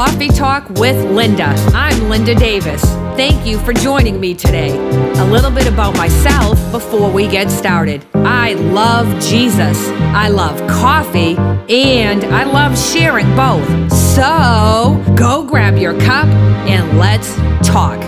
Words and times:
Coffee 0.00 0.28
Talk 0.28 0.66
with 0.70 0.96
Linda. 1.10 1.48
I'm 1.74 2.08
Linda 2.08 2.34
Davis. 2.34 2.82
Thank 3.18 3.46
you 3.46 3.58
for 3.58 3.74
joining 3.74 4.18
me 4.18 4.32
today. 4.32 4.70
A 5.18 5.26
little 5.26 5.50
bit 5.50 5.66
about 5.66 5.94
myself 5.94 6.58
before 6.72 7.10
we 7.10 7.28
get 7.28 7.50
started. 7.50 8.06
I 8.14 8.54
love 8.54 9.06
Jesus. 9.20 9.76
I 10.14 10.28
love 10.28 10.56
coffee 10.70 11.36
and 11.36 12.24
I 12.24 12.44
love 12.44 12.78
sharing 12.78 13.26
both. 13.36 13.92
So 13.92 15.04
go 15.16 15.44
grab 15.44 15.76
your 15.76 15.92
cup 16.00 16.28
and 16.64 16.98
let's 16.98 17.36
talk. 17.68 18.00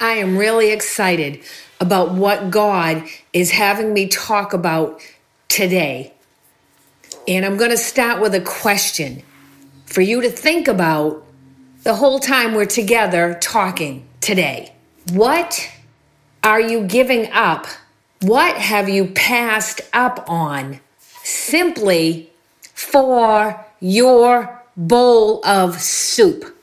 I 0.00 0.14
am 0.14 0.38
really 0.38 0.70
excited 0.70 1.42
about 1.80 2.12
what 2.12 2.50
God 2.50 3.04
is 3.32 3.50
having 3.50 3.92
me 3.92 4.08
talk 4.08 4.52
about 4.52 5.00
today. 5.48 6.12
And 7.26 7.44
I'm 7.44 7.56
going 7.56 7.70
to 7.70 7.78
start 7.78 8.20
with 8.20 8.34
a 8.34 8.40
question 8.40 9.22
for 9.86 10.00
you 10.00 10.20
to 10.22 10.30
think 10.30 10.68
about 10.68 11.24
the 11.82 11.94
whole 11.94 12.18
time 12.18 12.54
we're 12.54 12.66
together 12.66 13.38
talking 13.40 14.06
today. 14.20 14.72
What 15.12 15.70
are 16.42 16.60
you 16.60 16.84
giving 16.84 17.30
up? 17.32 17.66
What 18.20 18.56
have 18.56 18.88
you 18.88 19.06
passed 19.06 19.80
up 19.92 20.24
on 20.28 20.80
simply 21.22 22.30
for 22.74 23.64
your 23.80 24.62
bowl 24.76 25.44
of 25.46 25.80
soup? 25.80 26.56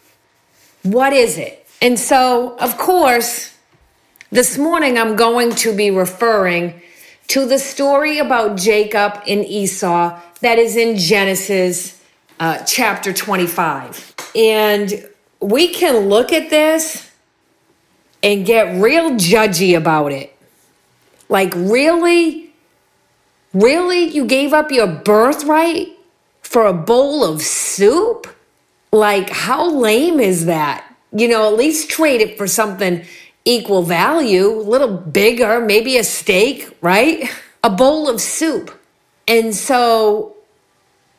What 0.83 1.13
is 1.13 1.37
it? 1.37 1.67
And 1.81 1.99
so, 1.99 2.55
of 2.57 2.77
course, 2.77 3.54
this 4.31 4.57
morning 4.57 4.97
I'm 4.97 5.15
going 5.15 5.51
to 5.55 5.75
be 5.75 5.91
referring 5.91 6.81
to 7.27 7.45
the 7.45 7.59
story 7.59 8.19
about 8.19 8.57
Jacob 8.57 9.21
and 9.27 9.45
Esau 9.45 10.19
that 10.41 10.57
is 10.57 10.75
in 10.75 10.97
Genesis 10.97 12.01
uh, 12.39 12.57
chapter 12.65 13.13
25. 13.13 14.15
And 14.35 15.07
we 15.39 15.67
can 15.69 16.09
look 16.09 16.33
at 16.33 16.49
this 16.49 17.11
and 18.23 18.45
get 18.45 18.81
real 18.81 19.11
judgy 19.11 19.77
about 19.77 20.11
it. 20.11 20.35
Like, 21.29 21.53
really? 21.55 22.51
Really? 23.53 24.05
You 24.05 24.25
gave 24.25 24.53
up 24.53 24.71
your 24.71 24.87
birthright 24.87 25.89
for 26.41 26.65
a 26.65 26.73
bowl 26.73 27.23
of 27.23 27.41
soup? 27.41 28.27
Like, 28.91 29.29
how 29.29 29.69
lame 29.69 30.19
is 30.19 30.45
that? 30.45 30.85
You 31.11 31.27
know, 31.27 31.47
at 31.47 31.57
least 31.57 31.89
trade 31.89 32.21
it 32.21 32.37
for 32.37 32.47
something 32.47 33.05
equal 33.45 33.83
value, 33.83 34.49
a 34.49 34.61
little 34.61 34.97
bigger, 34.97 35.61
maybe 35.61 35.97
a 35.97 36.03
steak, 36.03 36.75
right? 36.81 37.29
A 37.63 37.69
bowl 37.69 38.09
of 38.09 38.19
soup. 38.19 38.77
And 39.27 39.55
so 39.55 40.35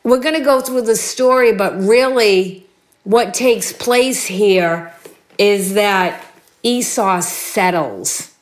we're 0.03 0.19
going 0.19 0.35
to 0.35 0.43
go 0.43 0.61
through 0.61 0.83
the 0.83 0.95
story, 0.95 1.53
but 1.53 1.77
really 1.79 2.65
what 3.03 3.33
takes 3.33 3.73
place 3.73 4.25
here 4.25 4.93
is 5.37 5.73
that 5.73 6.25
Esau 6.63 7.21
settles. 7.21 8.33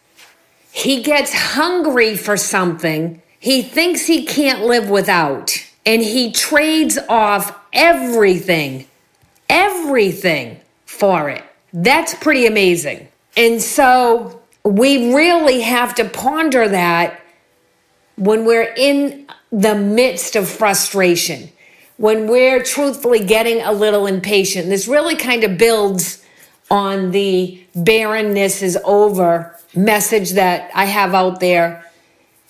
He 0.71 1.01
gets 1.03 1.33
hungry 1.33 2.17
for 2.17 2.35
something 2.35 3.21
he 3.45 3.61
thinks 3.61 4.07
he 4.07 4.25
can't 4.25 4.65
live 4.65 4.89
without, 4.89 5.53
and 5.85 6.01
he 6.01 6.31
trades 6.31 6.97
off 7.07 7.55
everything, 7.71 8.87
everything 9.47 10.59
for 10.87 11.29
it. 11.29 11.43
That's 11.71 12.15
pretty 12.15 12.47
amazing. 12.47 13.07
And 13.37 13.61
so 13.61 14.41
we 14.63 15.13
really 15.13 15.61
have 15.61 15.95
to 15.95 16.05
ponder 16.05 16.67
that 16.67 17.21
when 18.15 18.45
we're 18.45 18.73
in 18.77 19.27
the 19.51 19.75
midst 19.75 20.35
of 20.35 20.47
frustration, 20.47 21.49
when 21.97 22.27
we're 22.27 22.61
truthfully 22.63 23.23
getting 23.23 23.61
a 23.61 23.71
little 23.71 24.05
impatient. 24.05 24.67
This 24.67 24.87
really 24.87 25.15
kind 25.15 25.43
of 25.43 25.57
builds 25.57 26.23
on 26.69 27.11
the 27.11 27.63
barrenness 27.75 28.61
is 28.61 28.77
over 28.83 29.57
message 29.75 30.31
that 30.31 30.71
I 30.73 30.85
have 30.85 31.13
out 31.13 31.39
there. 31.39 31.85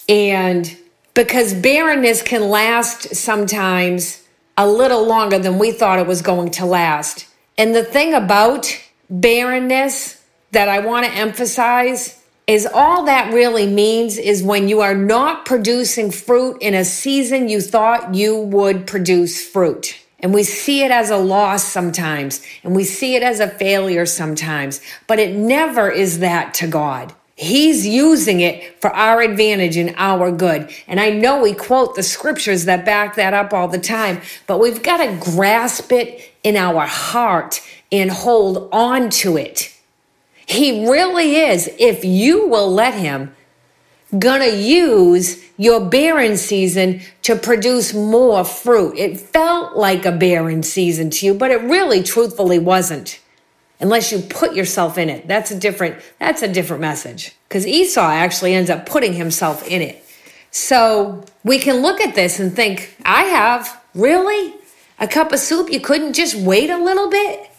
And 0.07 0.75
because 1.13 1.53
barrenness 1.53 2.21
can 2.21 2.49
last 2.49 3.15
sometimes 3.15 4.23
a 4.57 4.67
little 4.67 5.05
longer 5.05 5.37
than 5.37 5.59
we 5.59 5.71
thought 5.71 5.99
it 5.99 6.07
was 6.07 6.21
going 6.21 6.51
to 6.51 6.65
last. 6.65 7.27
And 7.57 7.75
the 7.75 7.83
thing 7.83 8.13
about 8.13 8.67
barrenness 9.09 10.14
that 10.55 10.69
I 10.69 10.79
want 10.79 11.05
to 11.05 11.11
emphasize 11.11 12.23
is 12.47 12.65
all 12.65 13.05
that 13.05 13.33
really 13.33 13.67
means 13.67 14.17
is 14.17 14.41
when 14.41 14.69
you 14.69 14.79
are 14.79 14.95
not 14.95 15.45
producing 15.45 16.11
fruit 16.11 16.61
in 16.61 16.73
a 16.73 16.85
season 16.85 17.49
you 17.49 17.59
thought 17.59 18.15
you 18.15 18.39
would 18.39 18.87
produce 18.87 19.45
fruit. 19.45 19.99
And 20.21 20.33
we 20.33 20.43
see 20.43 20.83
it 20.83 20.91
as 20.91 21.09
a 21.09 21.17
loss 21.17 21.63
sometimes, 21.63 22.41
and 22.63 22.73
we 22.73 22.85
see 22.85 23.15
it 23.15 23.21
as 23.21 23.41
a 23.41 23.49
failure 23.49 24.05
sometimes, 24.05 24.79
but 25.07 25.19
it 25.19 25.35
never 25.35 25.91
is 25.91 26.19
that 26.19 26.53
to 26.55 26.67
God. 26.67 27.13
He's 27.35 27.85
using 27.85 28.39
it 28.39 28.79
for 28.79 28.89
our 28.91 29.21
advantage 29.21 29.75
and 29.75 29.93
our 29.97 30.31
good. 30.31 30.71
And 30.87 31.01
I 31.01 31.09
know 31.09 31.41
we 31.41 31.53
quote 31.53 31.95
the 31.95 32.03
scriptures 32.03 32.63
that 32.63 32.85
back 32.85 33.15
that 33.15 33.33
up 33.33 33.53
all 33.53 33.67
the 33.67 33.77
time, 33.77 34.21
but 34.47 34.59
we've 34.59 34.81
got 34.81 34.97
to 34.97 35.31
grasp 35.31 35.91
it 35.91 36.31
in 36.43 36.55
our 36.55 36.85
heart 36.85 37.61
and 37.91 38.09
hold 38.09 38.69
on 38.71 39.09
to 39.09 39.35
it. 39.35 39.74
He 40.45 40.87
really 40.87 41.35
is, 41.37 41.69
if 41.79 42.05
you 42.05 42.47
will 42.47 42.71
let 42.71 42.93
him, 42.93 43.35
gonna 44.17 44.47
use 44.47 45.43
your 45.57 45.79
barren 45.79 46.37
season 46.37 47.01
to 47.23 47.35
produce 47.35 47.93
more 47.93 48.43
fruit. 48.43 48.97
It 48.97 49.19
felt 49.19 49.75
like 49.75 50.05
a 50.05 50.11
barren 50.11 50.63
season 50.63 51.09
to 51.11 51.25
you, 51.25 51.33
but 51.33 51.51
it 51.51 51.61
really 51.61 52.03
truthfully 52.03 52.59
wasn't. 52.59 53.19
Unless 53.79 54.11
you 54.11 54.19
put 54.19 54.53
yourself 54.53 54.97
in 54.97 55.09
it. 55.09 55.27
That's 55.27 55.51
a 55.51 55.59
different 55.59 55.97
that's 56.19 56.41
a 56.41 56.47
different 56.47 56.81
message. 56.81 57.33
Cuz 57.49 57.67
Esau 57.67 58.01
actually 58.09 58.53
ends 58.53 58.69
up 58.69 58.85
putting 58.85 59.13
himself 59.13 59.67
in 59.67 59.81
it. 59.81 60.01
So, 60.51 61.25
we 61.43 61.59
can 61.59 61.81
look 61.81 61.99
at 61.99 62.15
this 62.15 62.39
and 62.39 62.55
think, 62.55 62.95
I 63.03 63.23
have 63.23 63.77
really 63.93 64.53
a 64.97 65.07
cup 65.07 65.33
of 65.33 65.39
soup 65.39 65.69
you 65.69 65.81
couldn't 65.81 66.13
just 66.13 66.35
wait 66.35 66.69
a 66.69 66.77
little 66.77 67.09
bit? 67.09 67.49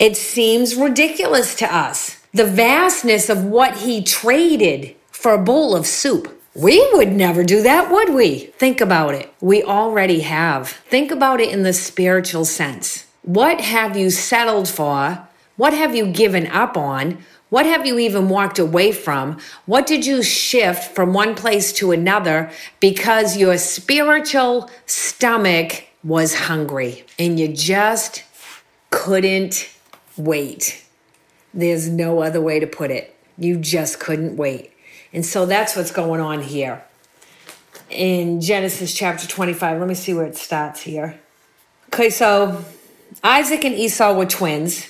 It 0.00 0.16
seems 0.16 0.76
ridiculous 0.76 1.54
to 1.56 1.66
us. 1.72 2.16
The 2.32 2.46
vastness 2.46 3.28
of 3.28 3.44
what 3.44 3.76
he 3.76 4.02
traded 4.02 4.96
for 5.10 5.34
a 5.34 5.44
bowl 5.44 5.76
of 5.76 5.86
soup. 5.86 6.42
We 6.54 6.88
would 6.94 7.12
never 7.12 7.44
do 7.44 7.62
that, 7.64 7.90
would 7.90 8.14
we? 8.14 8.46
Think 8.56 8.80
about 8.80 9.14
it. 9.14 9.30
We 9.42 9.62
already 9.62 10.20
have. 10.20 10.70
Think 10.88 11.10
about 11.10 11.38
it 11.38 11.52
in 11.52 11.64
the 11.64 11.74
spiritual 11.74 12.46
sense. 12.46 13.04
What 13.24 13.60
have 13.60 13.94
you 13.94 14.08
settled 14.08 14.68
for? 14.68 15.28
What 15.58 15.74
have 15.74 15.94
you 15.94 16.06
given 16.06 16.46
up 16.46 16.78
on? 16.78 17.18
What 17.50 17.66
have 17.66 17.84
you 17.84 17.98
even 17.98 18.30
walked 18.30 18.58
away 18.58 18.92
from? 18.92 19.38
What 19.66 19.86
did 19.86 20.06
you 20.06 20.22
shift 20.22 20.94
from 20.94 21.12
one 21.12 21.34
place 21.34 21.74
to 21.74 21.92
another 21.92 22.50
because 22.80 23.36
your 23.36 23.58
spiritual 23.58 24.70
stomach 24.86 25.84
was 26.02 26.34
hungry 26.34 27.04
and 27.18 27.38
you 27.38 27.48
just 27.48 28.24
couldn't 28.88 29.68
wait. 30.24 30.84
There's 31.52 31.88
no 31.88 32.22
other 32.22 32.40
way 32.40 32.60
to 32.60 32.66
put 32.66 32.90
it. 32.90 33.16
You 33.36 33.56
just 33.56 33.98
couldn't 33.98 34.36
wait. 34.36 34.72
And 35.12 35.24
so 35.26 35.46
that's 35.46 35.74
what's 35.74 35.90
going 35.90 36.20
on 36.20 36.42
here. 36.42 36.84
In 37.88 38.40
Genesis 38.40 38.94
chapter 38.94 39.26
25, 39.26 39.80
let 39.80 39.88
me 39.88 39.94
see 39.94 40.14
where 40.14 40.26
it 40.26 40.36
starts 40.36 40.82
here. 40.82 41.18
Okay, 41.92 42.10
so 42.10 42.64
Isaac 43.24 43.64
and 43.64 43.74
Esau 43.74 44.14
were 44.14 44.26
twins 44.26 44.88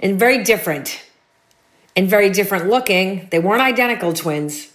and 0.00 0.18
very 0.18 0.42
different 0.42 1.04
and 1.94 2.08
very 2.08 2.30
different 2.30 2.68
looking. 2.68 3.28
They 3.30 3.38
weren't 3.38 3.60
identical 3.60 4.14
twins. 4.14 4.72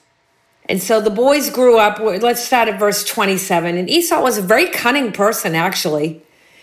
And 0.67 0.79
so 0.81 1.01
the 1.01 1.09
boys 1.09 1.49
grew 1.49 1.79
up. 1.79 1.97
Let's 1.99 2.43
start 2.43 2.69
at 2.69 2.79
verse 2.79 3.03
27. 3.03 3.75
And 3.75 3.89
Esau 3.89 4.21
was 4.21 4.37
a 4.37 4.43
very 4.43 4.67
cunning 4.69 5.11
person, 5.11 5.55
actually. 5.55 6.21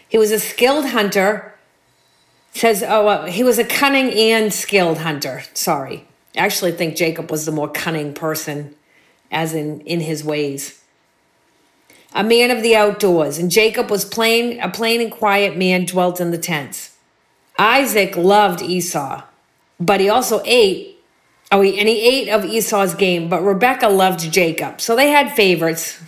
He 0.08 0.16
was 0.16 0.30
a 0.30 0.38
skilled 0.38 0.86
hunter 0.86 1.55
says, 2.58 2.82
oh, 2.86 3.24
he 3.26 3.42
was 3.42 3.58
a 3.58 3.64
cunning 3.64 4.12
and 4.12 4.52
skilled 4.52 4.98
hunter. 4.98 5.42
Sorry. 5.54 6.06
I 6.36 6.40
actually 6.40 6.72
think 6.72 6.96
Jacob 6.96 7.30
was 7.30 7.46
the 7.46 7.52
more 7.52 7.68
cunning 7.68 8.12
person, 8.12 8.74
as 9.30 9.54
in 9.54 9.80
in 9.82 10.00
his 10.00 10.22
ways. 10.22 10.82
A 12.14 12.22
man 12.22 12.50
of 12.50 12.62
the 12.62 12.76
outdoors, 12.76 13.38
and 13.38 13.50
Jacob 13.50 13.90
was 13.90 14.04
plain, 14.04 14.60
a 14.60 14.70
plain 14.70 15.00
and 15.00 15.10
quiet 15.10 15.56
man 15.56 15.84
dwelt 15.84 16.20
in 16.20 16.30
the 16.30 16.38
tents. 16.38 16.96
Isaac 17.58 18.16
loved 18.16 18.62
Esau, 18.62 19.22
but 19.80 20.00
he 20.00 20.08
also 20.08 20.42
ate. 20.44 20.98
Oh, 21.52 21.60
he, 21.60 21.78
and 21.78 21.88
he 21.88 22.00
ate 22.00 22.28
of 22.28 22.44
Esau's 22.44 22.94
game, 22.94 23.28
but 23.28 23.42
Rebekah 23.42 23.88
loved 23.88 24.32
Jacob. 24.32 24.80
So 24.80 24.96
they 24.96 25.08
had 25.08 25.32
favorites. 25.32 25.98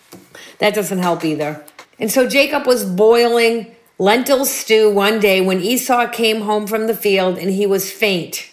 that 0.58 0.74
doesn't 0.74 0.98
help 0.98 1.24
either. 1.24 1.64
And 1.98 2.10
so 2.10 2.28
Jacob 2.28 2.66
was 2.66 2.84
boiling 2.84 3.75
lentil 3.98 4.44
stew 4.44 4.90
one 4.90 5.20
day 5.20 5.40
when 5.40 5.60
Esau 5.60 6.08
came 6.08 6.42
home 6.42 6.66
from 6.66 6.86
the 6.86 6.96
field 6.96 7.38
and 7.38 7.50
he 7.50 7.66
was 7.66 7.90
faint. 7.90 8.50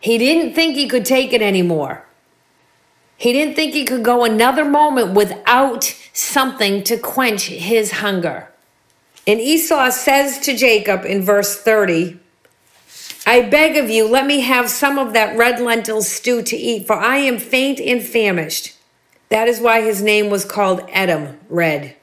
He 0.00 0.18
didn't 0.18 0.54
think 0.54 0.76
he 0.76 0.88
could 0.88 1.04
take 1.04 1.32
it 1.32 1.42
anymore. 1.42 2.04
He 3.16 3.32
didn't 3.32 3.54
think 3.56 3.72
he 3.72 3.84
could 3.84 4.04
go 4.04 4.24
another 4.24 4.64
moment 4.64 5.14
without 5.14 5.84
something 6.12 6.84
to 6.84 6.98
quench 6.98 7.46
his 7.46 7.92
hunger. 7.92 8.48
And 9.26 9.40
Esau 9.40 9.90
says 9.90 10.38
to 10.40 10.56
Jacob 10.56 11.04
in 11.04 11.22
verse 11.22 11.60
30, 11.60 12.18
I 13.26 13.42
beg 13.42 13.76
of 13.76 13.90
you, 13.90 14.06
let 14.06 14.26
me 14.26 14.40
have 14.40 14.70
some 14.70 14.98
of 14.98 15.12
that 15.14 15.36
red 15.36 15.60
lentil 15.60 16.02
stew 16.02 16.42
to 16.42 16.56
eat, 16.56 16.86
for 16.86 16.94
I 16.94 17.16
am 17.16 17.38
faint 17.38 17.80
and 17.80 18.00
famished. 18.00 18.76
That 19.30 19.48
is 19.48 19.58
why 19.58 19.80
his 19.80 20.00
name 20.00 20.30
was 20.30 20.44
called 20.44 20.82
Edom, 20.90 21.40
red. 21.48 21.96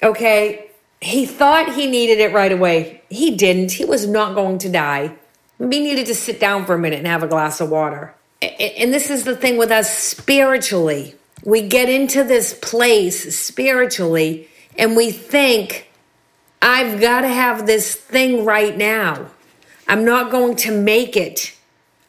Okay, 0.00 0.67
he 1.00 1.26
thought 1.26 1.74
he 1.74 1.86
needed 1.86 2.18
it 2.18 2.32
right 2.32 2.52
away. 2.52 3.02
He 3.08 3.36
didn't. 3.36 3.72
He 3.72 3.84
was 3.84 4.06
not 4.06 4.34
going 4.34 4.58
to 4.58 4.68
die. 4.68 5.16
He 5.58 5.66
needed 5.66 6.06
to 6.06 6.14
sit 6.14 6.40
down 6.40 6.66
for 6.66 6.74
a 6.74 6.78
minute 6.78 6.98
and 6.98 7.06
have 7.06 7.22
a 7.22 7.28
glass 7.28 7.60
of 7.60 7.70
water. 7.70 8.14
And 8.42 8.92
this 8.92 9.10
is 9.10 9.24
the 9.24 9.36
thing 9.36 9.56
with 9.58 9.70
us 9.70 9.96
spiritually. 9.96 11.14
We 11.44 11.62
get 11.62 11.88
into 11.88 12.24
this 12.24 12.58
place 12.60 13.38
spiritually 13.38 14.48
and 14.76 14.96
we 14.96 15.10
think, 15.10 15.90
I've 16.62 17.00
got 17.00 17.22
to 17.22 17.28
have 17.28 17.66
this 17.66 17.94
thing 17.94 18.44
right 18.44 18.76
now. 18.76 19.28
I'm 19.86 20.04
not 20.04 20.30
going 20.30 20.56
to 20.56 20.72
make 20.72 21.16
it. 21.16 21.54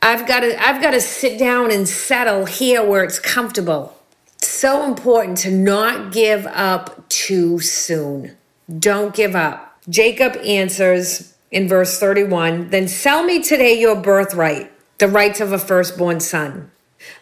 I've 0.01 0.27
got 0.27 0.41
to 0.41 0.61
I've 0.61 0.81
got 0.81 0.91
to 0.91 1.01
sit 1.01 1.37
down 1.37 1.71
and 1.71 1.87
settle 1.87 2.45
here 2.45 2.83
where 2.83 3.03
it's 3.03 3.19
comfortable. 3.19 3.95
It's 4.37 4.47
so 4.47 4.85
important 4.85 5.37
to 5.39 5.51
not 5.51 6.11
give 6.11 6.45
up 6.47 7.07
too 7.09 7.59
soon. 7.59 8.37
Don't 8.77 9.15
give 9.15 9.35
up. 9.35 9.81
Jacob 9.89 10.35
answers 10.45 11.33
in 11.51 11.67
verse 11.67 11.99
31, 11.99 12.69
then 12.69 12.87
sell 12.87 13.23
me 13.23 13.41
today 13.41 13.79
your 13.79 13.95
birthright, 13.95 14.71
the 14.99 15.07
rights 15.07 15.41
of 15.41 15.51
a 15.51 15.57
firstborn 15.57 16.19
son. 16.19 16.69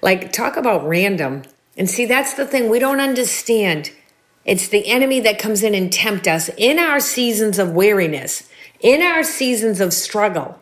Like 0.02 0.34
talk 0.34 0.58
about 0.58 0.88
random. 0.88 1.44
And 1.78 1.90
see 1.90 2.06
that's 2.06 2.34
the 2.34 2.46
thing 2.46 2.70
we 2.70 2.80
don't 2.80 3.00
understand. 3.00 3.92
It's 4.44 4.68
the 4.68 4.88
enemy 4.88 5.20
that 5.22 5.40
comes 5.40 5.64
in 5.64 5.76
and 5.76 5.94
tempt 5.94 6.28
us 6.28 6.50
in 6.58 6.80
our 6.80 7.00
seasons 7.00 7.60
of 7.60 7.74
weariness 7.74 8.50
in 8.80 9.02
our 9.02 9.24
seasons 9.24 9.82
of 9.82 9.94
struggle. 9.94 10.60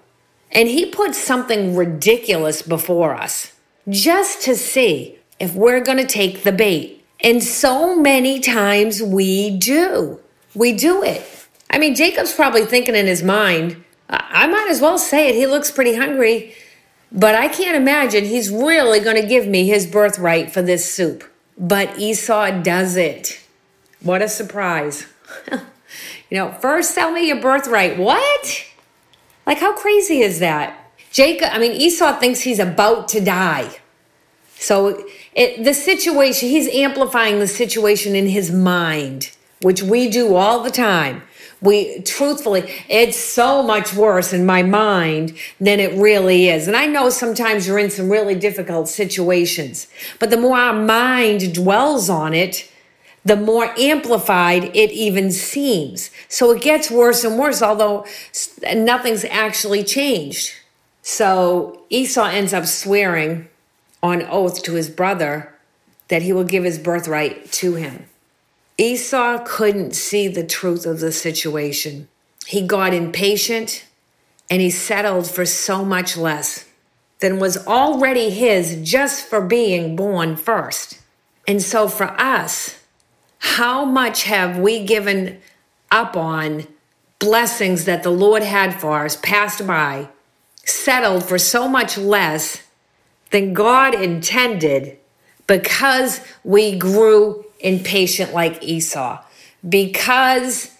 And 0.51 0.69
he 0.69 0.85
puts 0.85 1.17
something 1.17 1.75
ridiculous 1.75 2.61
before 2.61 3.13
us 3.13 3.53
just 3.89 4.41
to 4.43 4.55
see 4.55 5.19
if 5.39 5.53
we're 5.53 5.81
going 5.81 5.97
to 5.97 6.05
take 6.05 6.43
the 6.43 6.51
bait. 6.51 7.03
And 7.19 7.43
so 7.43 7.95
many 7.95 8.39
times 8.39 9.01
we 9.01 9.57
do. 9.57 10.19
We 10.55 10.73
do 10.73 11.03
it. 11.03 11.23
I 11.69 11.77
mean, 11.77 11.93
Jacob's 11.95 12.33
probably 12.33 12.65
thinking 12.65 12.95
in 12.95 13.05
his 13.05 13.21
mind, 13.21 13.83
I 14.09 14.47
might 14.47 14.67
as 14.69 14.81
well 14.81 14.97
say 14.97 15.29
it. 15.29 15.35
He 15.35 15.45
looks 15.45 15.71
pretty 15.71 15.95
hungry, 15.95 16.55
but 17.11 17.35
I 17.35 17.47
can't 17.47 17.75
imagine 17.75 18.25
he's 18.25 18.49
really 18.49 18.99
going 18.99 19.21
to 19.21 19.27
give 19.27 19.47
me 19.47 19.67
his 19.67 19.85
birthright 19.85 20.51
for 20.51 20.61
this 20.61 20.91
soup. 20.91 21.23
But 21.57 21.99
Esau 21.99 22.61
does 22.61 22.95
it. 22.95 23.41
What 24.01 24.21
a 24.21 24.29
surprise. 24.29 25.07
You 26.29 26.37
know, 26.37 26.51
first 26.53 26.95
sell 26.95 27.11
me 27.11 27.27
your 27.27 27.39
birthright. 27.39 27.97
What? 27.97 28.65
Like, 29.45 29.59
how 29.59 29.75
crazy 29.75 30.21
is 30.21 30.39
that? 30.39 30.91
Jacob, 31.11 31.49
I 31.51 31.59
mean, 31.59 31.71
Esau 31.71 32.19
thinks 32.19 32.41
he's 32.41 32.59
about 32.59 33.07
to 33.09 33.21
die. 33.21 33.77
So, 34.57 35.05
it, 35.33 35.63
the 35.63 35.73
situation, 35.73 36.49
he's 36.49 36.67
amplifying 36.69 37.39
the 37.39 37.47
situation 37.47 38.15
in 38.15 38.27
his 38.27 38.51
mind, 38.51 39.31
which 39.65 39.81
we 39.81 40.07
do 40.07 40.35
all 40.35 40.61
the 40.61 40.69
time. 40.69 41.23
We 41.59 41.99
truthfully, 42.01 42.71
it's 42.87 43.17
so 43.17 43.63
much 43.63 43.95
worse 43.95 44.31
in 44.31 44.45
my 44.45 44.61
mind 44.61 45.35
than 45.59 45.79
it 45.79 45.97
really 45.99 46.49
is. 46.49 46.67
And 46.67 46.77
I 46.77 46.85
know 46.85 47.09
sometimes 47.09 47.65
you're 47.65 47.79
in 47.79 47.89
some 47.89 48.11
really 48.11 48.35
difficult 48.35 48.89
situations, 48.89 49.87
but 50.19 50.29
the 50.29 50.37
more 50.37 50.55
our 50.55 50.71
mind 50.71 51.55
dwells 51.55 52.11
on 52.11 52.35
it, 52.35 52.71
the 53.23 53.35
more 53.35 53.73
amplified 53.79 54.65
it 54.75 54.91
even 54.91 55.31
seems. 55.31 56.11
So 56.27 56.51
it 56.51 56.61
gets 56.61 56.91
worse 56.91 57.23
and 57.23 57.39
worse, 57.39 57.63
although 57.63 58.05
nothing's 58.71 59.25
actually 59.25 59.83
changed. 59.83 60.53
So 61.01 61.81
Esau 61.89 62.27
ends 62.27 62.53
up 62.53 62.67
swearing 62.67 63.47
on 64.03 64.21
oath 64.29 64.61
to 64.61 64.73
his 64.73 64.91
brother 64.91 65.55
that 66.09 66.21
he 66.21 66.33
will 66.33 66.43
give 66.43 66.63
his 66.63 66.77
birthright 66.77 67.51
to 67.53 67.73
him. 67.73 68.05
Esau 68.77 69.39
couldn't 69.45 69.95
see 69.95 70.27
the 70.27 70.45
truth 70.45 70.85
of 70.85 70.99
the 70.99 71.11
situation. 71.11 72.07
He 72.45 72.61
got 72.65 72.93
impatient 72.93 73.85
and 74.49 74.61
he 74.61 74.69
settled 74.69 75.29
for 75.29 75.45
so 75.45 75.85
much 75.85 76.17
less 76.17 76.65
than 77.19 77.39
was 77.39 77.65
already 77.65 78.29
his 78.29 78.79
just 78.83 79.25
for 79.25 79.41
being 79.41 79.95
born 79.95 80.35
first. 80.35 80.99
And 81.47 81.61
so 81.61 81.87
for 81.87 82.09
us, 82.19 82.77
how 83.39 83.85
much 83.85 84.23
have 84.23 84.57
we 84.57 84.83
given 84.83 85.39
up 85.89 86.17
on 86.17 86.67
blessings 87.19 87.85
that 87.85 88.03
the 88.03 88.09
Lord 88.11 88.43
had 88.43 88.79
for 88.79 89.05
us, 89.05 89.15
passed 89.15 89.65
by, 89.65 90.09
settled 90.65 91.23
for 91.23 91.37
so 91.37 91.67
much 91.67 91.97
less 91.97 92.63
than 93.31 93.53
God 93.53 93.93
intended 93.93 94.97
because 95.47 96.21
we 96.43 96.77
grew 96.77 97.44
impatient 97.59 98.33
like 98.33 98.63
Esau, 98.63 99.21
because 99.67 100.71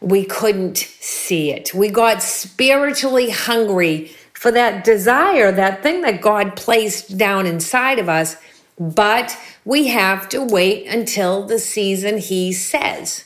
we 0.00 0.24
couldn't 0.24 0.78
see 0.78 1.50
it. 1.50 1.74
We 1.74 1.88
got 1.88 2.22
spiritually 2.22 3.30
hungry 3.30 4.12
for 4.32 4.52
that 4.52 4.84
desire, 4.84 5.50
that 5.52 5.82
thing 5.82 6.02
that 6.02 6.20
God 6.20 6.56
placed 6.56 7.16
down 7.16 7.46
inside 7.46 7.98
of 7.98 8.08
us 8.08 8.36
but 8.78 9.38
we 9.64 9.88
have 9.88 10.28
to 10.30 10.42
wait 10.42 10.86
until 10.86 11.46
the 11.46 11.58
season 11.58 12.18
he 12.18 12.52
says. 12.52 13.24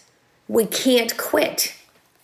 We 0.48 0.66
can't 0.66 1.16
quit. 1.16 1.74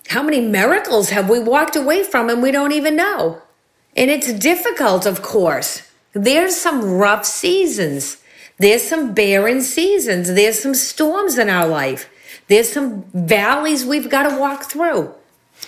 How 0.09 0.23
many 0.23 0.41
miracles 0.41 1.11
have 1.11 1.29
we 1.29 1.41
walked 1.41 1.75
away 1.75 2.05
from 2.05 2.31
and 2.31 2.43
we 2.43 2.53
don't 2.53 2.73
even 2.73 2.95
know? 2.95 3.43
And 3.97 4.11
it's 4.11 4.33
difficult, 4.33 5.07
of 5.07 5.23
course. 5.23 5.83
There's 6.13 6.57
some 6.57 6.85
rough 6.85 7.25
seasons. 7.25 8.19
There's 8.59 8.83
some 8.83 9.13
barren 9.13 9.61
seasons. 9.63 10.33
There's 10.33 10.59
some 10.59 10.75
storms 10.75 11.39
in 11.39 11.51
our 11.51 11.67
life. 11.67 12.09
There's 12.49 12.73
some 12.73 13.03
valleys 13.13 13.85
we've 13.85 14.09
got 14.09 14.29
to 14.31 14.39
walk 14.39 14.65
through. 14.65 15.15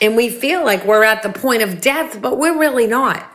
And 0.00 0.16
we 0.16 0.30
feel 0.30 0.64
like 0.64 0.84
we're 0.84 1.04
at 1.04 1.22
the 1.22 1.32
point 1.32 1.62
of 1.62 1.80
death, 1.80 2.20
but 2.22 2.38
we're 2.38 2.58
really 2.58 2.86
not. 2.86 3.30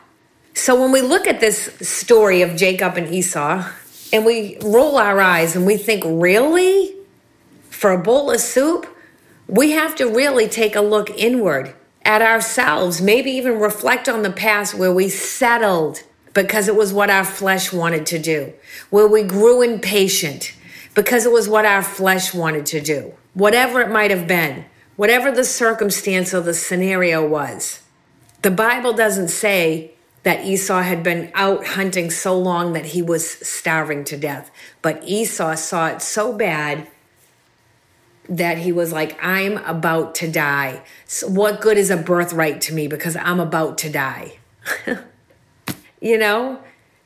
So 0.53 0.79
when 0.79 0.91
we 0.91 1.01
look 1.01 1.27
at 1.27 1.39
this 1.39 1.73
story 1.81 2.41
of 2.41 2.55
Jacob 2.55 2.95
and 2.97 3.13
Esau, 3.13 3.67
and 4.13 4.25
we 4.25 4.57
roll 4.61 4.97
our 4.97 5.19
eyes 5.19 5.55
and 5.55 5.65
we 5.65 5.75
think, 5.75 6.03
really? 6.05 6.95
For 7.69 7.91
a 7.91 7.97
bowl 7.97 8.29
of 8.31 8.39
soup? 8.39 8.85
We 9.47 9.71
have 9.71 9.95
to 9.95 10.05
really 10.05 10.47
take 10.47 10.75
a 10.75 10.81
look 10.81 11.09
inward 11.09 11.73
at 12.05 12.21
ourselves, 12.21 13.01
maybe 13.01 13.31
even 13.31 13.59
reflect 13.59 14.07
on 14.07 14.21
the 14.21 14.31
past 14.31 14.75
where 14.75 14.93
we 14.93 15.09
settled 15.09 16.03
because 16.33 16.67
it 16.67 16.75
was 16.75 16.91
what 16.93 17.09
our 17.09 17.23
flesh 17.23 17.71
wanted 17.71 18.05
to 18.07 18.19
do, 18.19 18.53
where 18.89 19.07
we 19.07 19.23
grew 19.23 19.61
impatient 19.61 20.53
because 20.93 21.25
it 21.25 21.31
was 21.31 21.49
what 21.49 21.65
our 21.65 21.81
flesh 21.81 22.33
wanted 22.33 22.65
to 22.67 22.81
do, 22.81 23.13
whatever 23.33 23.81
it 23.81 23.89
might 23.89 24.11
have 24.11 24.27
been, 24.27 24.65
whatever 24.95 25.31
the 25.31 25.43
circumstance 25.43 26.33
or 26.33 26.41
the 26.41 26.53
scenario 26.53 27.27
was. 27.27 27.81
The 28.41 28.51
Bible 28.51 28.93
doesn't 28.93 29.29
say 29.29 29.91
that 30.23 30.45
Esau 30.45 30.81
had 30.81 31.03
been 31.03 31.31
out 31.33 31.65
hunting 31.65 32.09
so 32.09 32.37
long 32.37 32.73
that 32.73 32.87
he 32.87 33.01
was 33.01 33.29
starving 33.29 34.03
to 34.05 34.17
death. 34.17 34.51
But 34.81 35.03
Esau 35.05 35.55
saw 35.55 35.87
it 35.87 36.01
so 36.01 36.33
bad 36.33 36.87
that 38.29 38.57
he 38.59 38.71
was 38.71 38.93
like, 38.93 39.17
I'm 39.21 39.57
about 39.57 40.15
to 40.15 40.31
die. 40.31 40.81
So 41.05 41.27
what 41.27 41.59
good 41.59 41.77
is 41.77 41.89
a 41.89 41.97
birthright 41.97 42.61
to 42.61 42.73
me 42.73 42.87
because 42.87 43.17
I'm 43.17 43.41
about 43.41 43.77
to 43.79 43.89
die? 43.89 44.37
you 46.03 46.17
know? 46.17 46.59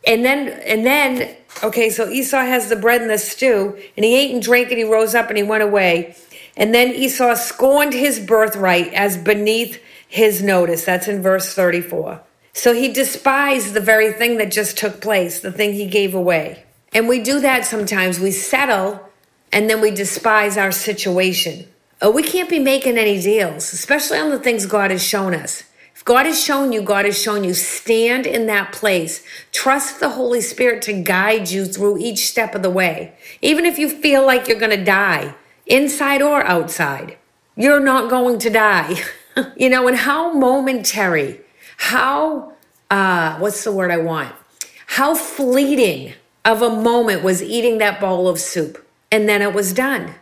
And 0.06 0.26
then, 0.26 0.50
and 0.66 0.86
then, 0.86 1.36
okay, 1.64 1.90
so 1.90 2.10
Esau 2.10 2.40
has 2.40 2.70
the 2.70 2.76
bread 2.76 3.02
and 3.02 3.10
the 3.10 3.18
stew, 3.18 3.78
and 3.96 4.04
he 4.04 4.18
ate 4.18 4.34
and 4.34 4.42
drank, 4.42 4.70
and 4.70 4.78
he 4.78 4.84
rose 4.84 5.16
up 5.16 5.30
and 5.30 5.38
he 5.38 5.44
went 5.44 5.64
away. 5.64 6.16
And 6.56 6.74
then 6.74 6.94
Esau 6.94 7.36
scorned 7.36 7.94
his 7.94 8.20
birthright 8.20 8.94
as 8.94 9.16
beneath 9.16 9.82
his 10.08 10.42
notice. 10.42 10.86
That's 10.86 11.08
in 11.08 11.22
verse 11.22 11.54
34. 11.54 12.22
So 12.54 12.74
he 12.74 12.92
despised 12.92 13.74
the 13.74 13.80
very 13.80 14.12
thing 14.12 14.38
that 14.38 14.52
just 14.52 14.78
took 14.78 15.00
place, 15.00 15.42
the 15.42 15.52
thing 15.52 15.74
he 15.74 15.86
gave 15.86 16.16
away. 16.16 16.64
And 16.92 17.08
we 17.08 17.22
do 17.22 17.40
that 17.42 17.66
sometimes. 17.66 18.20
We 18.20 18.32
settle 18.32 19.08
and 19.52 19.70
then 19.70 19.82
we 19.82 19.92
despise 19.92 20.58
our 20.58 20.72
situation. 20.72 21.68
Oh, 22.02 22.10
we 22.10 22.24
can't 22.24 22.50
be 22.50 22.60
making 22.60 22.98
any 22.98 23.22
deals, 23.22 23.74
especially 23.74 24.18
on 24.18 24.32
the 24.32 24.40
things 24.40 24.66
God 24.66 24.90
has 24.90 25.04
shown 25.04 25.36
us. 25.36 25.64
God 26.08 26.26
has 26.26 26.42
shown 26.42 26.72
you, 26.72 26.82
God 26.82 27.04
has 27.04 27.22
shown 27.22 27.44
you. 27.44 27.54
Stand 27.54 28.26
in 28.26 28.46
that 28.46 28.72
place. 28.72 29.26
Trust 29.52 30.00
the 30.00 30.12
Holy 30.12 30.40
Spirit 30.40 30.82
to 30.84 30.94
guide 30.94 31.52
you 31.52 31.66
through 31.66 31.98
each 31.98 32.30
step 32.30 32.56
of 32.56 32.64
the 32.64 32.70
way. 32.70 33.12
Even 33.42 33.66
if 33.66 33.78
you 33.78 33.90
feel 33.90 34.26
like 34.26 34.48
you're 34.48 34.58
going 34.58 34.78
to 34.78 34.82
die, 34.86 35.36
inside 35.66 36.22
or 36.22 36.46
outside, 36.46 37.18
you're 37.58 37.82
not 37.82 38.10
going 38.10 38.40
to 38.40 38.50
die. 38.50 38.96
you 39.58 39.70
know, 39.70 39.86
and 39.90 39.98
how 39.98 40.32
momentary 40.32 41.42
how 41.76 42.54
uh 42.90 43.38
what's 43.40 43.66
the 43.66 43.74
word 43.74 43.92
I 43.92 43.98
want? 43.98 44.34
How 44.86 45.14
fleeting 45.14 46.14
of 46.46 46.62
a 46.62 46.70
moment 46.70 47.22
was 47.22 47.44
eating 47.44 47.80
that 47.80 48.00
bowl 48.00 48.30
of 48.30 48.40
soup. 48.40 48.88
And 49.12 49.28
then 49.28 49.42
it 49.42 49.54
was 49.54 49.74
done. 49.74 50.16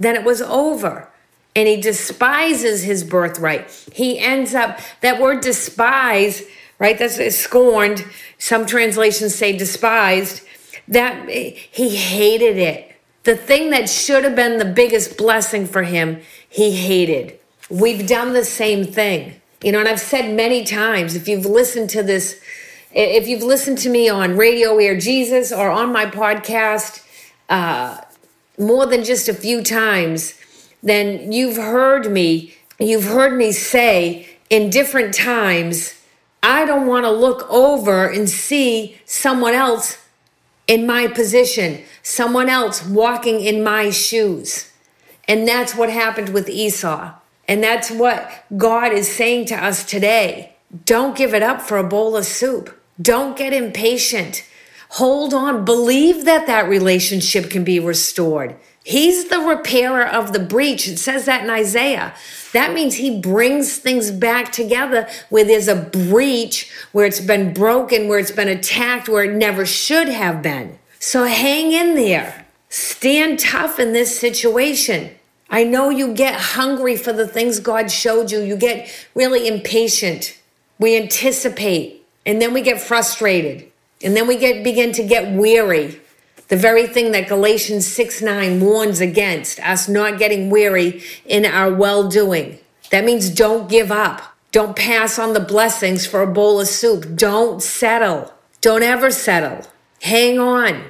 Then 0.00 0.16
it 0.16 0.24
was 0.24 0.42
over. 0.42 1.08
And 1.58 1.66
he 1.66 1.80
despises 1.80 2.84
his 2.84 3.02
birthright. 3.02 3.68
He 3.92 4.20
ends 4.20 4.54
up, 4.54 4.78
that 5.00 5.20
word 5.20 5.40
despise, 5.40 6.44
right? 6.78 6.96
That's 6.96 7.34
scorned. 7.34 8.04
Some 8.38 8.64
translations 8.64 9.34
say 9.34 9.56
despised. 9.56 10.42
That 10.86 11.28
he 11.28 11.96
hated 11.96 12.58
it. 12.58 12.94
The 13.24 13.34
thing 13.34 13.70
that 13.70 13.90
should 13.90 14.22
have 14.22 14.36
been 14.36 14.58
the 14.58 14.72
biggest 14.72 15.18
blessing 15.18 15.66
for 15.66 15.82
him, 15.82 16.20
he 16.48 16.70
hated. 16.76 17.40
We've 17.68 18.06
done 18.06 18.34
the 18.34 18.44
same 18.44 18.84
thing. 18.84 19.40
You 19.60 19.72
know, 19.72 19.80
and 19.80 19.88
I've 19.88 19.98
said 19.98 20.36
many 20.36 20.62
times 20.62 21.16
if 21.16 21.26
you've 21.26 21.44
listened 21.44 21.90
to 21.90 22.04
this, 22.04 22.40
if 22.92 23.26
you've 23.26 23.42
listened 23.42 23.78
to 23.78 23.88
me 23.88 24.08
on 24.08 24.36
Radio 24.36 24.78
Air 24.78 24.96
Jesus 24.96 25.50
or 25.50 25.70
on 25.70 25.92
my 25.92 26.06
podcast 26.06 27.04
uh, 27.48 28.00
more 28.60 28.86
than 28.86 29.02
just 29.02 29.28
a 29.28 29.34
few 29.34 29.64
times, 29.64 30.34
then 30.82 31.32
you've 31.32 31.56
heard 31.56 32.10
me, 32.10 32.54
you've 32.78 33.04
heard 33.04 33.36
me 33.36 33.52
say 33.52 34.28
in 34.50 34.70
different 34.70 35.14
times, 35.14 35.94
I 36.42 36.64
don't 36.64 36.86
want 36.86 37.04
to 37.04 37.10
look 37.10 37.50
over 37.50 38.06
and 38.06 38.28
see 38.28 39.00
someone 39.04 39.54
else 39.54 39.98
in 40.66 40.86
my 40.86 41.06
position, 41.08 41.82
someone 42.02 42.48
else 42.48 42.84
walking 42.84 43.40
in 43.40 43.62
my 43.62 43.90
shoes. 43.90 44.70
And 45.26 45.48
that's 45.48 45.74
what 45.74 45.90
happened 45.90 46.30
with 46.30 46.48
Esau. 46.48 47.12
And 47.46 47.62
that's 47.62 47.90
what 47.90 48.44
God 48.56 48.92
is 48.92 49.10
saying 49.10 49.46
to 49.46 49.54
us 49.56 49.84
today. 49.84 50.52
Don't 50.84 51.16
give 51.16 51.34
it 51.34 51.42
up 51.42 51.62
for 51.62 51.78
a 51.78 51.84
bowl 51.84 52.16
of 52.16 52.26
soup. 52.26 52.78
Don't 53.00 53.36
get 53.36 53.52
impatient. 53.52 54.44
Hold 54.90 55.32
on. 55.32 55.64
Believe 55.64 56.24
that 56.26 56.46
that 56.46 56.68
relationship 56.68 57.50
can 57.50 57.64
be 57.64 57.80
restored. 57.80 58.56
He's 58.88 59.28
the 59.28 59.40
repairer 59.40 60.06
of 60.06 60.32
the 60.32 60.38
breach. 60.38 60.88
It 60.88 60.96
says 60.96 61.26
that 61.26 61.44
in 61.44 61.50
Isaiah. 61.50 62.14
That 62.54 62.72
means 62.72 62.94
he 62.94 63.20
brings 63.20 63.76
things 63.76 64.10
back 64.10 64.50
together 64.50 65.06
where 65.28 65.44
there's 65.44 65.68
a 65.68 65.76
breach, 65.76 66.72
where 66.92 67.04
it's 67.04 67.20
been 67.20 67.52
broken, 67.52 68.08
where 68.08 68.18
it's 68.18 68.30
been 68.30 68.48
attacked, 68.48 69.06
where 69.06 69.24
it 69.24 69.34
never 69.34 69.66
should 69.66 70.08
have 70.08 70.40
been. 70.40 70.78
So 70.98 71.24
hang 71.24 71.72
in 71.72 71.96
there. 71.96 72.46
Stand 72.70 73.40
tough 73.40 73.78
in 73.78 73.92
this 73.92 74.18
situation. 74.18 75.10
I 75.50 75.64
know 75.64 75.90
you 75.90 76.14
get 76.14 76.40
hungry 76.40 76.96
for 76.96 77.12
the 77.12 77.28
things 77.28 77.60
God 77.60 77.90
showed 77.90 78.30
you. 78.30 78.40
You 78.40 78.56
get 78.56 78.90
really 79.14 79.46
impatient. 79.46 80.40
We 80.78 80.96
anticipate 80.96 82.06
and 82.24 82.40
then 82.40 82.54
we 82.54 82.62
get 82.62 82.80
frustrated 82.80 83.70
and 84.02 84.16
then 84.16 84.26
we 84.26 84.38
get 84.38 84.64
begin 84.64 84.92
to 84.92 85.04
get 85.04 85.30
weary. 85.36 86.00
The 86.48 86.56
very 86.56 86.86
thing 86.86 87.12
that 87.12 87.28
Galatians 87.28 87.86
6 87.86 88.22
9 88.22 88.60
warns 88.60 89.00
against 89.00 89.60
us 89.60 89.88
not 89.88 90.18
getting 90.18 90.50
weary 90.50 91.02
in 91.24 91.44
our 91.44 91.72
well 91.72 92.08
doing. 92.08 92.58
That 92.90 93.04
means 93.04 93.30
don't 93.30 93.68
give 93.68 93.92
up. 93.92 94.22
Don't 94.50 94.74
pass 94.74 95.18
on 95.18 95.34
the 95.34 95.40
blessings 95.40 96.06
for 96.06 96.22
a 96.22 96.26
bowl 96.26 96.60
of 96.60 96.68
soup. 96.68 97.16
Don't 97.16 97.62
settle. 97.62 98.32
Don't 98.60 98.82
ever 98.82 99.10
settle. 99.10 99.66
Hang 100.02 100.38
on. 100.38 100.84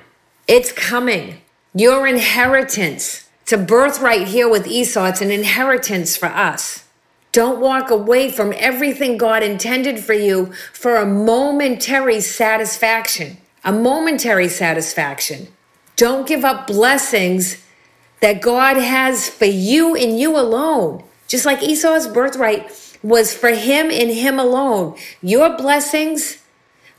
It's 0.47 0.71
coming. 0.71 1.43
Your 1.75 2.07
inheritance 2.07 3.29
it's 3.49 3.55
a 3.55 3.57
birthright 3.57 4.29
here 4.29 4.47
with 4.47 4.67
Esau, 4.67 5.07
it's 5.07 5.23
an 5.23 5.31
inheritance 5.31 6.19
for 6.19 6.27
us. 6.27 6.85
Don't 7.33 7.61
walk 7.61 7.91
away 7.91 8.31
from 8.31 8.53
everything 8.55 9.17
God 9.17 9.43
intended 9.43 10.01
for 10.01 10.13
you 10.13 10.53
for 10.75 10.97
a 10.97 11.07
momentary 11.07 12.21
satisfaction. 12.21 13.39
A 13.69 13.73
momentary 13.73 14.49
satisfaction. 14.49 15.49
Don't 15.95 16.27
give 16.27 16.43
up 16.43 16.67
blessings 16.67 17.63
that 18.21 18.41
God 18.41 18.79
has 18.79 19.29
for 19.29 19.45
you 19.45 19.95
and 19.95 20.19
you 20.19 20.39
alone. 20.39 21.05
Just 21.27 21.45
like 21.45 21.63
Esau's 21.63 22.09
birthright 22.09 22.73
was 23.03 23.35
for 23.35 23.51
him 23.51 23.91
and 23.91 24.09
him 24.09 24.39
alone. 24.39 24.97
Your 25.21 25.55
blessings 25.55 26.43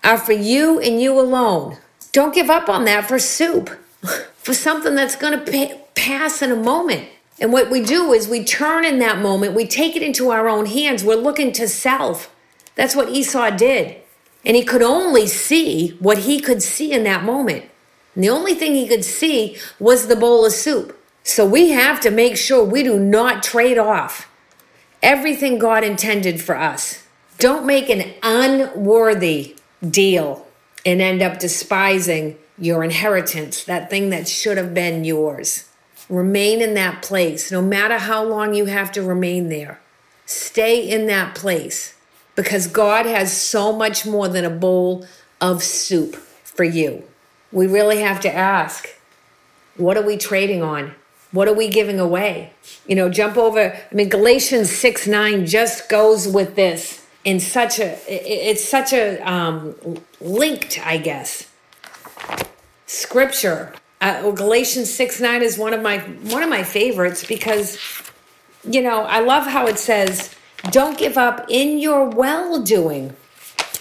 are 0.03 0.19
for 0.19 0.33
you 0.33 0.79
and 0.79 1.01
you 1.01 1.19
alone. 1.19 1.77
Don't 2.11 2.35
give 2.35 2.51
up 2.51 2.69
on 2.69 2.85
that 2.85 3.07
for 3.07 3.17
soup, 3.17 3.71
for 4.35 4.53
something 4.53 4.93
that's 4.93 5.15
going 5.15 5.43
to 5.43 5.79
pass 5.95 6.43
in 6.43 6.51
a 6.51 6.55
moment. 6.55 7.09
And 7.39 7.51
what 7.51 7.71
we 7.71 7.81
do 7.81 8.13
is 8.13 8.27
we 8.27 8.43
turn 8.43 8.85
in 8.85 8.99
that 8.99 9.23
moment, 9.23 9.55
we 9.55 9.65
take 9.65 9.95
it 9.95 10.03
into 10.03 10.29
our 10.29 10.47
own 10.47 10.67
hands. 10.67 11.03
We're 11.03 11.15
looking 11.15 11.51
to 11.53 11.67
self. 11.67 12.31
That's 12.75 12.95
what 12.95 13.09
Esau 13.09 13.49
did. 13.49 13.98
And 14.45 14.55
he 14.55 14.63
could 14.63 14.81
only 14.81 15.27
see 15.27 15.89
what 15.99 16.19
he 16.19 16.39
could 16.39 16.63
see 16.63 16.91
in 16.91 17.03
that 17.03 17.23
moment. 17.23 17.65
And 18.15 18.23
the 18.23 18.29
only 18.29 18.53
thing 18.53 18.73
he 18.73 18.87
could 18.87 19.05
see 19.05 19.57
was 19.79 20.07
the 20.07 20.15
bowl 20.15 20.45
of 20.45 20.53
soup. 20.53 20.97
So 21.23 21.45
we 21.45 21.69
have 21.69 21.99
to 22.01 22.11
make 22.11 22.37
sure 22.37 22.63
we 22.63 22.83
do 22.83 22.99
not 22.99 23.43
trade 23.43 23.77
off 23.77 24.29
everything 25.01 25.59
God 25.59 25.83
intended 25.83 26.41
for 26.41 26.55
us. 26.55 27.07
Don't 27.37 27.65
make 27.65 27.89
an 27.89 28.13
unworthy 28.23 29.55
deal 29.87 30.45
and 30.85 31.01
end 31.01 31.21
up 31.21 31.39
despising 31.39 32.37
your 32.57 32.83
inheritance, 32.83 33.63
that 33.63 33.89
thing 33.89 34.09
that 34.09 34.27
should 34.27 34.57
have 34.57 34.73
been 34.73 35.05
yours. 35.05 35.69
Remain 36.09 36.61
in 36.61 36.73
that 36.73 37.01
place, 37.01 37.51
no 37.51 37.61
matter 37.61 37.97
how 37.97 38.23
long 38.23 38.53
you 38.53 38.65
have 38.65 38.91
to 38.93 39.01
remain 39.01 39.49
there. 39.49 39.79
Stay 40.25 40.81
in 40.81 41.07
that 41.07 41.35
place 41.35 41.95
because 42.39 42.67
God 42.67 43.05
has 43.05 43.35
so 43.35 43.73
much 43.73 44.05
more 44.05 44.29
than 44.29 44.45
a 44.45 44.49
bowl 44.49 45.05
of 45.41 45.61
soup 45.61 46.15
for 46.15 46.63
you. 46.63 47.03
We 47.51 47.67
really 47.67 47.99
have 47.99 48.21
to 48.21 48.33
ask 48.33 48.87
what 49.75 49.97
are 49.97 50.05
we 50.05 50.15
trading 50.15 50.61
on? 50.61 50.95
What 51.31 51.49
are 51.49 51.53
we 51.53 51.67
giving 51.67 51.99
away? 51.99 52.53
You 52.87 52.95
know, 52.95 53.09
jump 53.09 53.35
over. 53.35 53.59
I 53.59 53.93
mean, 53.93 54.07
Galatians 54.07 54.71
6 54.71 55.05
9 55.05 55.45
just 55.47 55.89
goes 55.89 56.29
with 56.29 56.55
this 56.55 57.05
in 57.25 57.41
such 57.41 57.77
a, 57.77 57.97
it's 58.07 58.63
such 58.63 58.93
a 58.93 59.19
um, 59.29 59.75
linked, 60.21 60.79
I 60.85 60.97
guess, 60.97 61.51
scripture 62.85 63.73
uh, 63.99 64.31
Galatians 64.31 64.93
6 64.93 65.19
9 65.19 65.41
is 65.41 65.57
one 65.57 65.73
of 65.73 65.81
my 65.81 65.97
one 65.97 66.41
of 66.41 66.49
my 66.49 66.63
favorites 66.63 67.25
because 67.25 67.77
you 68.63 68.81
know 68.81 69.01
I 69.01 69.19
love 69.19 69.45
how 69.45 69.67
it 69.67 69.77
says 69.77 70.33
don't 70.63 70.97
give 70.97 71.17
up 71.17 71.45
in 71.49 71.79
your 71.79 72.05
well 72.05 72.61
doing. 72.61 73.15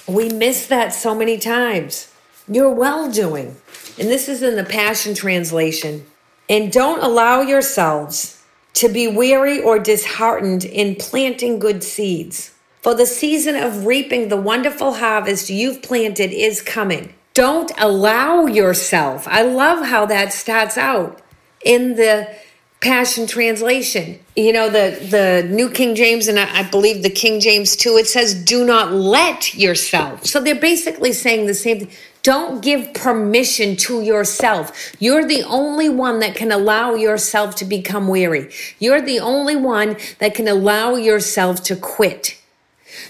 We 0.07 0.29
miss 0.29 0.67
that 0.69 0.95
so 0.95 1.15
many 1.15 1.39
times. 1.39 2.13
Your 2.47 2.73
well 2.73 3.11
doing. 3.11 3.57
And 3.99 4.09
this 4.09 4.29
is 4.29 4.43
in 4.43 4.57
the 4.57 4.65
Passion 4.65 5.15
Translation. 5.15 6.07
And 6.49 6.73
don't 6.73 7.03
allow 7.03 7.43
yourselves 7.43 8.43
to 8.75 8.89
be 8.89 9.09
weary 9.09 9.61
or 9.61 9.79
disheartened 9.79 10.65
in 10.65 10.95
planting 10.95 11.59
good 11.59 11.83
seeds. 11.83 12.55
For 12.81 12.95
the 12.95 13.07
season 13.07 13.57
of 13.57 13.87
reaping 13.87 14.29
the 14.29 14.37
wonderful 14.37 14.95
harvest 14.95 15.51
you've 15.51 15.83
planted 15.83 16.33
is 16.33 16.63
coming. 16.63 17.13
Don't 17.35 17.73
allow 17.77 18.47
yourself. 18.47 19.27
I 19.29 19.43
love 19.43 19.87
how 19.87 20.07
that 20.07 20.33
starts 20.33 20.79
out 20.79 21.21
in 21.65 21.97
the 21.97 22.35
Passion 22.81 23.27
Translation. 23.27 24.21
You 24.37 24.53
know, 24.53 24.71
the, 24.71 24.99
the 25.11 25.49
New 25.53 25.69
King 25.69 25.95
James, 25.97 26.29
and 26.29 26.39
I, 26.39 26.61
I 26.61 26.63
believe 26.71 27.03
the 27.03 27.11
King 27.11 27.41
James 27.41 27.75
too, 27.77 27.97
it 27.97 28.07
says, 28.07 28.35
do 28.45 28.65
not 28.65 28.93
let 28.93 29.55
yourself. 29.55 30.25
So 30.25 30.41
they're 30.41 30.55
basically 30.55 31.13
saying 31.13 31.47
the 31.47 31.55
same 31.55 31.81
thing. 31.81 31.91
Don't 32.23 32.63
give 32.63 32.95
permission 32.95 33.75
to 33.77 34.03
yourself. 34.03 34.93
You're 35.01 35.27
the 35.27 35.43
only 35.45 35.89
one 35.89 36.21
that 36.21 36.35
can 36.35 36.53
allow 36.53 36.95
yourself 36.95 37.57
to 37.57 37.65
become 37.65 38.07
weary. 38.07 38.53
You're 38.79 39.01
the 39.01 39.21
only 39.21 39.57
one 39.57 39.97
that 40.19 40.35
can 40.35 40.47
allow 40.47 40.95
yourself 40.95 41.63
to 41.65 41.77
quit. 41.77 42.39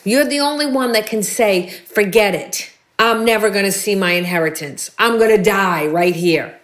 You're 0.04 0.26
the 0.26 0.40
only 0.40 0.66
one 0.66 0.92
that 0.92 1.06
can 1.06 1.22
say, 1.22 1.68
forget 1.68 2.34
it. 2.34 2.70
I'm 2.98 3.24
never 3.24 3.50
going 3.50 3.64
to 3.64 3.72
see 3.72 3.94
my 3.94 4.12
inheritance. 4.12 4.90
I'm 4.98 5.18
going 5.18 5.36
to 5.36 5.42
die 5.42 5.86
right 5.86 6.14
here. 6.14 6.57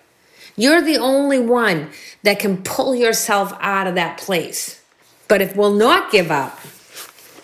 You're 0.56 0.82
the 0.82 0.98
only 0.98 1.40
one 1.40 1.90
that 2.22 2.38
can 2.38 2.62
pull 2.62 2.94
yourself 2.94 3.52
out 3.60 3.86
of 3.86 3.94
that 3.96 4.18
place. 4.18 4.82
But 5.28 5.42
if 5.42 5.56
we'll 5.56 5.74
not 5.74 6.12
give 6.12 6.30
up, 6.30 6.58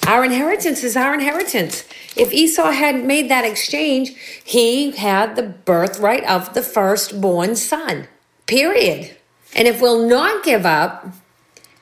our 0.06 0.24
inheritance 0.24 0.82
is 0.84 0.96
our 0.96 1.14
inheritance. 1.14 1.84
If 2.16 2.32
Esau 2.32 2.70
had 2.70 3.04
made 3.04 3.30
that 3.30 3.44
exchange, 3.44 4.10
he 4.44 4.92
had 4.92 5.36
the 5.36 5.42
birthright 5.42 6.24
of 6.24 6.54
the 6.54 6.62
firstborn 6.62 7.56
son, 7.56 8.08
period. 8.46 9.16
And 9.54 9.66
if 9.68 9.80
we'll 9.80 10.08
not 10.08 10.44
give 10.44 10.64
up 10.64 11.06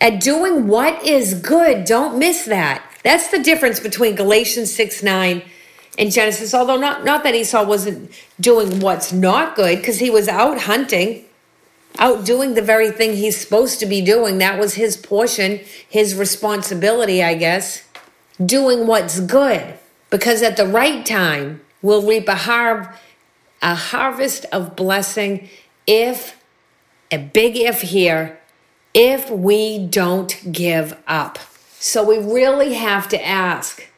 at 0.01 0.21
doing 0.21 0.69
what 0.69 1.05
is 1.05 1.35
good, 1.35 1.85
don't 1.85 2.19
miss 2.19 2.45
that. 2.45 2.83
That's 3.03 3.29
the 3.29 3.39
difference 3.39 3.81
between 3.81 4.15
Galatians 4.15 4.73
6 4.73 5.03
9 5.03 5.43
in 5.99 6.11
Genesis, 6.11 6.55
although 6.55 6.77
not, 6.77 7.05
not 7.05 7.25
that 7.25 7.35
Esau 7.35 7.65
wasn't 7.65 8.11
doing 8.41 8.79
what's 8.79 9.13
not 9.13 9.57
good, 9.57 9.79
because 9.79 9.99
he 9.99 10.11
was 10.11 10.29
out 10.29 10.61
hunting, 10.61 11.25
out 11.99 12.25
doing 12.25 12.55
the 12.55 12.63
very 12.63 12.93
thing 12.93 13.15
he's 13.17 13.37
supposed 13.37 13.81
to 13.81 13.87
be 13.87 14.01
doing. 14.01 14.39
That 14.39 14.61
was 14.61 14.75
his 14.75 14.97
portion, 14.97 15.59
his 15.89 16.15
responsibility, 16.15 17.23
I 17.23 17.35
guess. 17.35 17.85
Doing 18.43 18.87
what's 18.87 19.19
good, 19.19 19.75
because 20.09 20.41
at 20.41 20.57
the 20.57 20.69
right 20.69 21.05
time, 21.05 21.61
we'll 21.83 22.07
reap 22.07 22.29
a, 22.29 22.37
har- 22.37 22.95
a 23.61 23.75
harvest 23.75 24.47
of 24.53 24.77
blessing 24.77 25.49
if, 25.89 26.41
a 27.11 27.19
big 27.19 27.57
if 27.57 27.83
here, 27.83 28.39
if 28.95 29.29
we 29.29 29.85
don't 29.85 30.53
give 30.53 30.97
up. 31.09 31.41
So 31.81 32.05
we 32.05 32.19
really 32.19 32.75
have 32.75 33.09
to 33.09 33.27
ask 33.27 33.89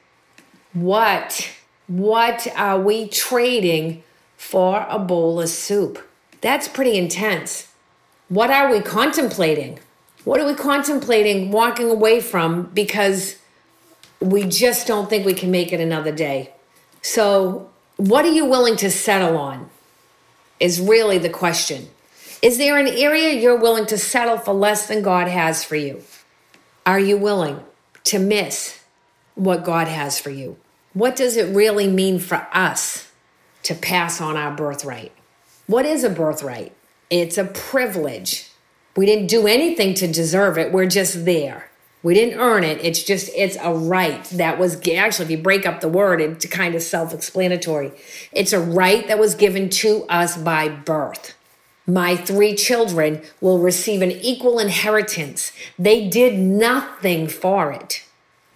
what 0.73 1.50
what 1.90 2.47
are 2.54 2.78
we 2.78 3.09
trading 3.09 4.04
for 4.37 4.87
a 4.88 4.97
bowl 4.97 5.40
of 5.40 5.49
soup? 5.49 5.99
That's 6.40 6.68
pretty 6.68 6.97
intense. 6.97 7.66
What 8.28 8.49
are 8.49 8.70
we 8.70 8.80
contemplating? 8.80 9.80
What 10.23 10.38
are 10.38 10.47
we 10.47 10.54
contemplating 10.54 11.50
walking 11.50 11.90
away 11.90 12.20
from 12.20 12.70
because 12.75 13.38
we 14.20 14.44
just 14.44 14.87
don't 14.87 15.11
think 15.11 15.26
we 15.26 15.35
can 15.35 15.50
make 15.50 15.73
it 15.73 15.80
another 15.80 16.12
day? 16.12 16.52
So, 17.02 17.68
what 17.97 18.25
are 18.25 18.32
you 18.32 18.44
willing 18.44 18.76
to 18.76 18.90
settle 18.90 19.37
on? 19.37 19.68
Is 20.61 20.80
really 20.80 21.18
the 21.18 21.28
question. 21.28 21.88
Is 22.40 22.56
there 22.56 22.78
an 22.78 22.87
area 22.87 23.32
you're 23.32 23.59
willing 23.59 23.87
to 23.87 23.99
settle 23.99 24.38
for 24.38 24.54
less 24.54 24.87
than 24.87 25.02
God 25.02 25.26
has 25.26 25.64
for 25.64 25.75
you? 25.75 26.04
Are 26.87 27.00
you 27.00 27.16
willing 27.16 27.64
to 28.04 28.20
miss 28.20 28.80
what 29.35 29.64
God 29.64 29.88
has 29.88 30.20
for 30.20 30.30
you? 30.30 30.56
What 30.92 31.14
does 31.14 31.37
it 31.37 31.54
really 31.54 31.87
mean 31.87 32.18
for 32.18 32.49
us 32.52 33.12
to 33.62 33.75
pass 33.75 34.20
on 34.20 34.37
our 34.37 34.50
birthright? 34.50 35.12
What 35.68 35.87
is 35.87 36.02
a 36.02 36.11
birthright? 36.11 36.75
It's 37.11 37.38
a 37.38 37.44
privilege. 37.44 38.50
We 38.97 39.06
didn't 39.06 39.28
do 39.28 39.47
anything 39.47 39.94
to 39.94 40.09
deserve 40.09 40.59
it. 40.59 40.73
We're 40.73 40.87
just 40.87 41.25
there. 41.25 41.70
We 42.02 42.14
didn't 42.14 42.40
earn 42.40 42.64
it. 42.64 42.82
It's 42.82 43.04
just, 43.04 43.30
it's 43.37 43.56
a 43.62 43.73
right 43.73 44.25
that 44.30 44.59
was, 44.59 44.76
actually, 44.88 45.26
if 45.26 45.30
you 45.30 45.38
break 45.38 45.64
up 45.64 45.80
the 45.80 45.88
word, 45.88 46.20
it's 46.20 46.47
kind 46.47 46.75
of 46.75 46.82
self 46.82 47.14
explanatory. 47.14 47.92
It's 48.32 48.52
a 48.52 48.61
right 48.61 49.06
that 49.06 49.18
was 49.18 49.35
given 49.37 49.68
to 49.70 50.06
us 50.09 50.37
by 50.37 50.68
birth. 50.68 51.37
My 51.87 52.16
three 52.16 52.54
children 52.56 53.23
will 53.40 53.59
receive 53.59 54.02
an 54.02 54.11
equal 54.11 54.59
inheritance. 54.59 55.52
They 55.78 56.09
did 56.09 56.38
nothing 56.38 57.28
for 57.28 57.70
it, 57.70 58.04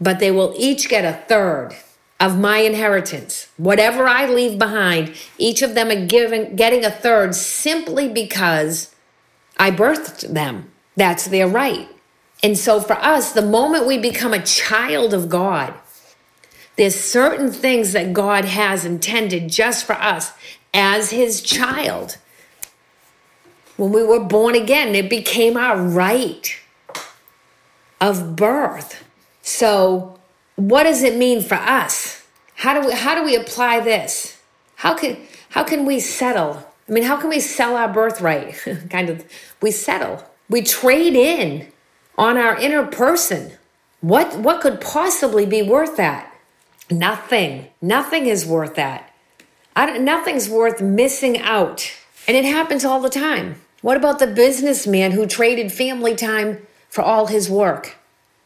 but 0.01 0.19
they 0.19 0.31
will 0.33 0.55
each 0.57 0.89
get 0.89 1.05
a 1.05 1.23
third 1.29 1.77
of 2.21 2.39
my 2.39 2.59
inheritance. 2.59 3.49
Whatever 3.57 4.07
I 4.07 4.27
leave 4.27 4.59
behind, 4.59 5.15
each 5.39 5.63
of 5.63 5.75
them 5.75 5.91
are 5.91 6.07
given, 6.07 6.57
getting 6.57 6.85
a 6.85 6.91
third 6.91 7.35
simply 7.35 8.09
because 8.09 8.95
I 9.59 9.71
birthed 9.71 10.33
them. 10.33 10.71
That's 10.97 11.27
their 11.27 11.49
right. 11.49 11.89
And 12.43 12.57
so 12.59 12.81
for 12.81 12.95
us, 12.95 13.33
the 13.33 13.43
moment 13.43 13.87
we 13.87 13.99
become 13.99 14.33
a 14.33 14.43
child 14.43 15.15
of 15.15 15.29
God, 15.29 15.75
there's 16.77 16.99
certain 16.99 17.51
things 17.53 17.93
that 17.93 18.13
God 18.13 18.45
has 18.45 18.85
intended 18.85 19.49
just 19.49 19.85
for 19.85 19.95
us 19.95 20.33
as 20.73 21.11
his 21.11 21.41
child. 21.41 22.19
When 23.77 23.93
we 23.93 24.05
were 24.05 24.21
born 24.21 24.55
again, 24.55 24.95
it 24.95 25.09
became 25.09 25.57
our 25.57 25.77
right 25.77 26.57
of 28.01 28.37
birth. 28.37 29.05
So, 29.43 30.19
what 30.57 30.85
does 30.85 31.03
it 31.03 31.17
mean 31.17 31.43
for 31.43 31.57
us? 31.57 32.27
How 32.57 32.81
do 32.81 32.89
we 32.89 32.95
how 32.95 33.15
do 33.15 33.25
we 33.25 33.37
apply 33.37 33.81
this? 33.81 34.41
How 34.77 34.95
can 34.95 35.17
how 35.51 35.65
can 35.65 35.85
we 35.85 36.01
settle? 36.01 36.67
I 36.89 36.93
mean, 36.93 37.05
how 37.05 37.17
can 37.17 37.31
we 37.31 37.41
sell 37.41 37.77
our 37.77 37.93
birthright? 37.93 38.57
kind 38.91 39.09
of 39.09 39.25
we 39.61 39.71
settle. 39.71 40.25
We 40.49 40.63
trade 40.63 41.15
in 41.15 41.69
on 42.17 42.37
our 42.37 42.57
inner 42.57 42.87
person. 42.87 43.53
What 44.01 44.39
what 44.39 44.61
could 44.61 44.81
possibly 44.81 45.47
be 45.47 45.63
worth 45.63 45.97
that? 45.97 46.33
Nothing. 46.91 47.69
Nothing 47.81 48.27
is 48.27 48.47
worth 48.47 48.75
that. 48.75 49.11
nothing's 49.77 50.49
worth 50.49 50.81
missing 50.81 51.39
out. 51.41 51.91
And 52.29 52.37
it 52.37 52.45
happens 52.45 52.85
all 52.85 53.01
the 53.01 53.11
time. 53.11 53.61
What 53.83 53.97
about 53.97 54.19
the 54.19 54.27
businessman 54.27 55.13
who 55.13 55.27
traded 55.27 55.73
family 55.73 56.15
time 56.15 56.67
for 56.89 57.03
all 57.03 57.27
his 57.27 57.51
work? 57.51 57.97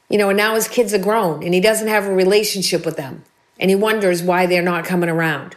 You 0.09 0.19
know, 0.19 0.31
and 0.31 0.37
now 0.37 0.55
his 0.55 0.69
kids 0.69 0.95
are 0.95 0.99
grown 0.99 1.43
and 1.43 1.53
he 1.53 1.61
doesn't 1.61 1.89
have 1.89 2.07
a 2.07 2.15
relationship 2.15 2.85
with 2.87 2.97
them. 2.97 3.25
And 3.61 3.71
he 3.71 3.77
wonders 3.77 4.23
why 4.23 4.47
they're 4.47 4.63
not 4.63 4.85
coming 4.85 5.11
around. 5.11 5.57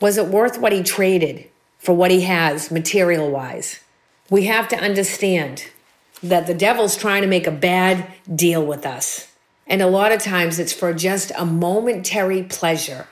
Was 0.00 0.18
it 0.18 0.26
worth 0.26 0.58
what 0.58 0.72
he 0.72 0.82
traded 0.82 1.48
for 1.78 1.94
what 1.94 2.10
he 2.10 2.22
has 2.22 2.70
material 2.70 3.30
wise? 3.30 3.80
We 4.28 4.44
have 4.44 4.68
to 4.68 4.76
understand 4.76 5.68
that 6.22 6.46
the 6.46 6.54
devil's 6.54 6.96
trying 6.96 7.22
to 7.22 7.28
make 7.28 7.46
a 7.46 7.52
bad 7.52 8.12
deal 8.34 8.64
with 8.64 8.84
us. 8.84 9.32
And 9.66 9.80
a 9.80 9.86
lot 9.86 10.12
of 10.12 10.20
times 10.20 10.58
it's 10.58 10.72
for 10.72 10.92
just 10.92 11.32
a 11.36 11.46
momentary 11.46 12.42
pleasure. 12.42 13.06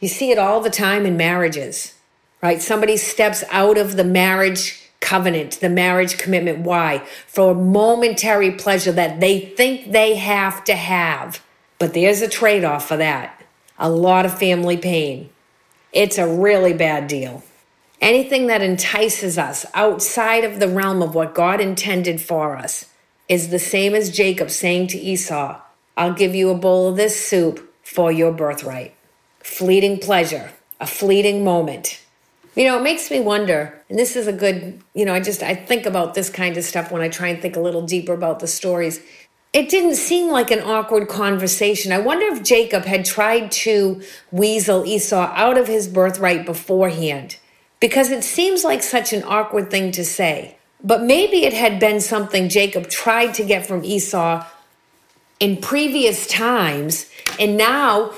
You 0.00 0.08
see 0.08 0.30
it 0.30 0.38
all 0.38 0.60
the 0.60 0.70
time 0.70 1.06
in 1.06 1.16
marriages 1.16 1.94
right? 2.42 2.60
Somebody 2.60 2.96
steps 2.96 3.44
out 3.50 3.78
of 3.78 3.96
the 3.96 4.04
marriage 4.04 4.81
covenant, 5.02 5.60
the 5.60 5.68
marriage 5.68 6.16
commitment. 6.16 6.60
Why? 6.60 7.02
For 7.26 7.54
momentary 7.54 8.52
pleasure 8.52 8.92
that 8.92 9.20
they 9.20 9.40
think 9.40 9.92
they 9.92 10.14
have 10.14 10.64
to 10.64 10.74
have. 10.74 11.42
But 11.78 11.92
there's 11.92 12.22
a 12.22 12.28
trade 12.28 12.64
off 12.64 12.88
for 12.88 12.96
that 12.96 13.38
a 13.78 13.90
lot 13.90 14.24
of 14.24 14.38
family 14.38 14.76
pain. 14.76 15.28
It's 15.92 16.16
a 16.16 16.28
really 16.28 16.72
bad 16.72 17.08
deal. 17.08 17.42
Anything 18.00 18.46
that 18.46 18.62
entices 18.62 19.38
us 19.38 19.66
outside 19.74 20.44
of 20.44 20.60
the 20.60 20.68
realm 20.68 21.02
of 21.02 21.14
what 21.14 21.34
God 21.34 21.60
intended 21.60 22.20
for 22.20 22.56
us 22.56 22.86
is 23.28 23.48
the 23.48 23.58
same 23.58 23.94
as 23.94 24.10
Jacob 24.10 24.50
saying 24.50 24.86
to 24.88 24.98
Esau, 24.98 25.60
I'll 25.96 26.12
give 26.12 26.34
you 26.34 26.50
a 26.50 26.54
bowl 26.54 26.88
of 26.88 26.96
this 26.96 27.26
soup 27.26 27.74
for 27.82 28.12
your 28.12 28.32
birthright. 28.32 28.94
Fleeting 29.40 29.98
pleasure, 29.98 30.52
a 30.80 30.86
fleeting 30.86 31.42
moment. 31.42 32.00
You 32.54 32.64
know, 32.64 32.78
it 32.78 32.82
makes 32.82 33.10
me 33.10 33.18
wonder, 33.18 33.82
and 33.88 33.98
this 33.98 34.14
is 34.14 34.26
a 34.26 34.32
good, 34.32 34.82
you 34.92 35.06
know, 35.06 35.14
I 35.14 35.20
just 35.20 35.42
I 35.42 35.54
think 35.54 35.86
about 35.86 36.12
this 36.12 36.28
kind 36.28 36.56
of 36.58 36.64
stuff 36.64 36.92
when 36.92 37.00
I 37.00 37.08
try 37.08 37.28
and 37.28 37.40
think 37.40 37.56
a 37.56 37.60
little 37.60 37.80
deeper 37.80 38.12
about 38.12 38.40
the 38.40 38.46
stories. 38.46 39.00
It 39.54 39.70
didn't 39.70 39.96
seem 39.96 40.30
like 40.30 40.50
an 40.50 40.60
awkward 40.60 41.08
conversation. 41.08 41.92
I 41.92 41.98
wonder 41.98 42.26
if 42.26 42.42
Jacob 42.42 42.84
had 42.84 43.06
tried 43.06 43.50
to 43.52 44.02
weasel 44.30 44.84
Esau 44.84 45.32
out 45.34 45.56
of 45.56 45.66
his 45.66 45.88
birthright 45.88 46.44
beforehand, 46.44 47.38
because 47.80 48.10
it 48.10 48.22
seems 48.22 48.64
like 48.64 48.82
such 48.82 49.14
an 49.14 49.24
awkward 49.24 49.70
thing 49.70 49.90
to 49.92 50.04
say. 50.04 50.56
But 50.84 51.02
maybe 51.02 51.44
it 51.44 51.54
had 51.54 51.80
been 51.80 52.00
something 52.00 52.50
Jacob 52.50 52.90
tried 52.90 53.32
to 53.34 53.44
get 53.44 53.64
from 53.64 53.82
Esau 53.82 54.44
in 55.40 55.56
previous 55.56 56.26
times, 56.26 57.08
and 57.40 57.56
now 57.56 58.12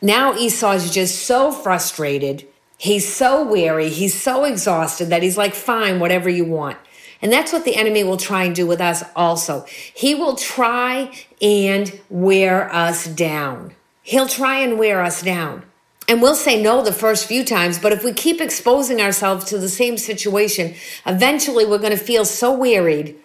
now 0.00 0.34
Esau's 0.34 0.90
just 0.90 1.26
so 1.26 1.52
frustrated 1.52 2.46
He's 2.84 3.10
so 3.10 3.42
weary, 3.42 3.88
he's 3.88 4.12
so 4.12 4.44
exhausted 4.44 5.06
that 5.06 5.22
he's 5.22 5.38
like, 5.38 5.54
fine, 5.54 6.00
whatever 6.00 6.28
you 6.28 6.44
want. 6.44 6.76
And 7.22 7.32
that's 7.32 7.50
what 7.50 7.64
the 7.64 7.76
enemy 7.76 8.04
will 8.04 8.18
try 8.18 8.44
and 8.44 8.54
do 8.54 8.66
with 8.66 8.78
us 8.78 9.02
also. 9.16 9.64
He 9.94 10.14
will 10.14 10.36
try 10.36 11.10
and 11.40 11.98
wear 12.10 12.70
us 12.70 13.06
down. 13.06 13.72
He'll 14.02 14.28
try 14.28 14.58
and 14.58 14.78
wear 14.78 15.00
us 15.00 15.22
down. 15.22 15.62
And 16.08 16.20
we'll 16.20 16.34
say 16.34 16.60
no 16.62 16.84
the 16.84 16.92
first 16.92 17.24
few 17.24 17.42
times, 17.42 17.78
but 17.78 17.92
if 17.92 18.04
we 18.04 18.12
keep 18.12 18.38
exposing 18.38 19.00
ourselves 19.00 19.46
to 19.46 19.56
the 19.56 19.70
same 19.70 19.96
situation, 19.96 20.74
eventually 21.06 21.64
we're 21.64 21.78
going 21.78 21.90
to 21.90 21.96
feel 21.96 22.26
so 22.26 22.52
wearied, 22.52 23.16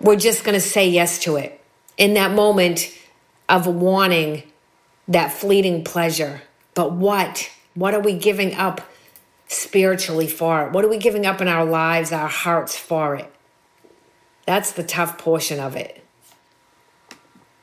we're 0.00 0.14
just 0.14 0.44
going 0.44 0.54
to 0.54 0.60
say 0.60 0.88
yes 0.88 1.18
to 1.24 1.34
it 1.34 1.60
in 1.98 2.14
that 2.14 2.30
moment 2.30 2.96
of 3.48 3.66
wanting 3.66 4.44
that 5.08 5.32
fleeting 5.32 5.82
pleasure. 5.82 6.42
But 6.74 6.92
what 6.92 7.50
what 7.80 7.94
are 7.94 8.00
we 8.00 8.12
giving 8.12 8.54
up 8.56 8.82
spiritually 9.48 10.26
for 10.26 10.66
it? 10.66 10.72
What 10.72 10.84
are 10.84 10.88
we 10.88 10.98
giving 10.98 11.24
up 11.24 11.40
in 11.40 11.48
our 11.48 11.64
lives, 11.64 12.12
our 12.12 12.28
hearts 12.28 12.76
for 12.76 13.16
it? 13.16 13.32
That's 14.44 14.72
the 14.72 14.82
tough 14.82 15.16
portion 15.16 15.58
of 15.58 15.76
it. 15.76 16.04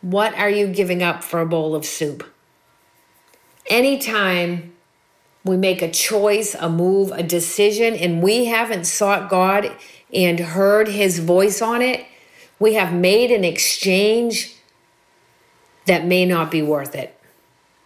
What 0.02 0.34
are 0.34 0.50
you 0.50 0.66
giving 0.70 1.04
up 1.04 1.24
for 1.24 1.40
a 1.40 1.46
bowl 1.46 1.76
of 1.76 1.86
soup? 1.86 2.28
Anytime 3.68 4.74
we 5.44 5.56
make 5.56 5.84
a 5.84 5.92
choice, 5.92 6.56
a 6.56 6.68
move, 6.68 7.12
a 7.12 7.22
decision, 7.22 7.94
and 7.94 8.24
we 8.24 8.46
haven't 8.46 8.86
sought 8.86 9.30
God 9.30 9.72
and 10.12 10.40
heard 10.40 10.88
his 10.88 11.20
voice 11.20 11.62
on 11.62 11.84
it, 11.84 12.08
we 12.58 12.74
have 12.74 12.92
made 12.92 13.30
an 13.30 13.44
exchange 13.44 14.56
that 15.86 16.06
may 16.06 16.26
not 16.26 16.50
be 16.50 16.64
worth 16.64 16.96
it, 16.96 17.16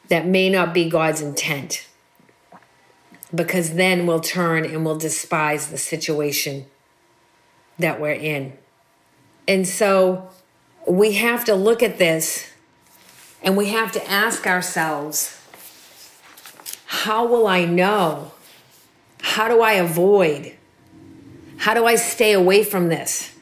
that 0.07 0.25
may 0.25 0.49
not 0.49 0.73
be 0.73 0.89
God's 0.89 1.19
intent 1.19 1.87
because 3.33 3.75
then 3.75 4.05
we'll 4.05 4.19
turn 4.19 4.65
and 4.65 4.85
we'll 4.85 4.97
despise 4.97 5.67
the 5.67 5.77
situation 5.77 6.65
that 7.79 7.99
we're 7.99 8.11
in. 8.11 8.53
And 9.47 9.67
so 9.67 10.29
we 10.87 11.13
have 11.13 11.45
to 11.45 11.55
look 11.55 11.81
at 11.81 11.97
this 11.97 12.51
and 13.41 13.57
we 13.57 13.69
have 13.69 13.91
to 13.93 14.11
ask 14.11 14.45
ourselves 14.45 15.37
how 16.85 17.25
will 17.25 17.47
I 17.47 17.65
know? 17.65 18.33
How 19.21 19.47
do 19.47 19.61
I 19.61 19.73
avoid? 19.73 20.55
How 21.57 21.73
do 21.73 21.85
I 21.85 21.95
stay 21.95 22.33
away 22.33 22.63
from 22.63 22.89
this? 22.89 23.33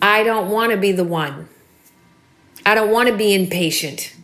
I 0.00 0.24
don't 0.24 0.50
want 0.50 0.72
to 0.72 0.78
be 0.78 0.92
the 0.92 1.04
one. 1.04 1.48
I 2.66 2.74
don't 2.74 2.90
want 2.90 3.08
to 3.08 3.16
be 3.16 3.34
impatient. 3.34 4.14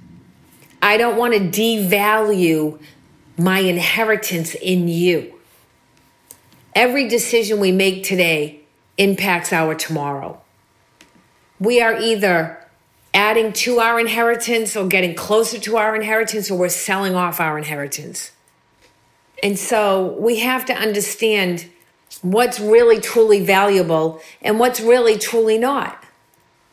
I 0.83 0.97
don't 0.97 1.17
want 1.17 1.35
to 1.35 1.41
devalue 1.41 2.81
my 3.39 3.61
inheritance 3.61 4.55
in 4.57 4.89
you. 4.89 5.33
Every 6.75 7.09
decision 7.09 7.61
we 7.61 7.73
make 7.73 8.03
today 8.03 8.61
impacts 8.99 9.53
our 9.53 9.75
tomorrow. 9.75 10.41
We 11.61 11.81
are 11.81 11.97
either 11.97 12.67
adding 13.15 13.53
to 13.53 13.79
our 13.79 13.99
inheritance 13.99 14.77
or 14.77 14.87
getting 14.87 15.15
closer 15.15 15.59
to 15.59 15.77
our 15.77 15.97
inheritance 15.97 16.51
or 16.51 16.59
we're 16.59 16.69
selling 16.69 17.15
off 17.15 17.41
our 17.41 17.57
inheritance. 17.57 18.33
And 19.43 19.59
so 19.59 20.17
we 20.19 20.41
have 20.41 20.65
to 20.67 20.75
understand 20.75 21.69
what's 22.23 22.59
really 22.59 23.01
truly 23.01 23.41
valuable 23.45 24.21
and 24.43 24.59
what's 24.59 24.81
really 24.81 25.17
truly 25.17 25.59
not. 25.59 25.98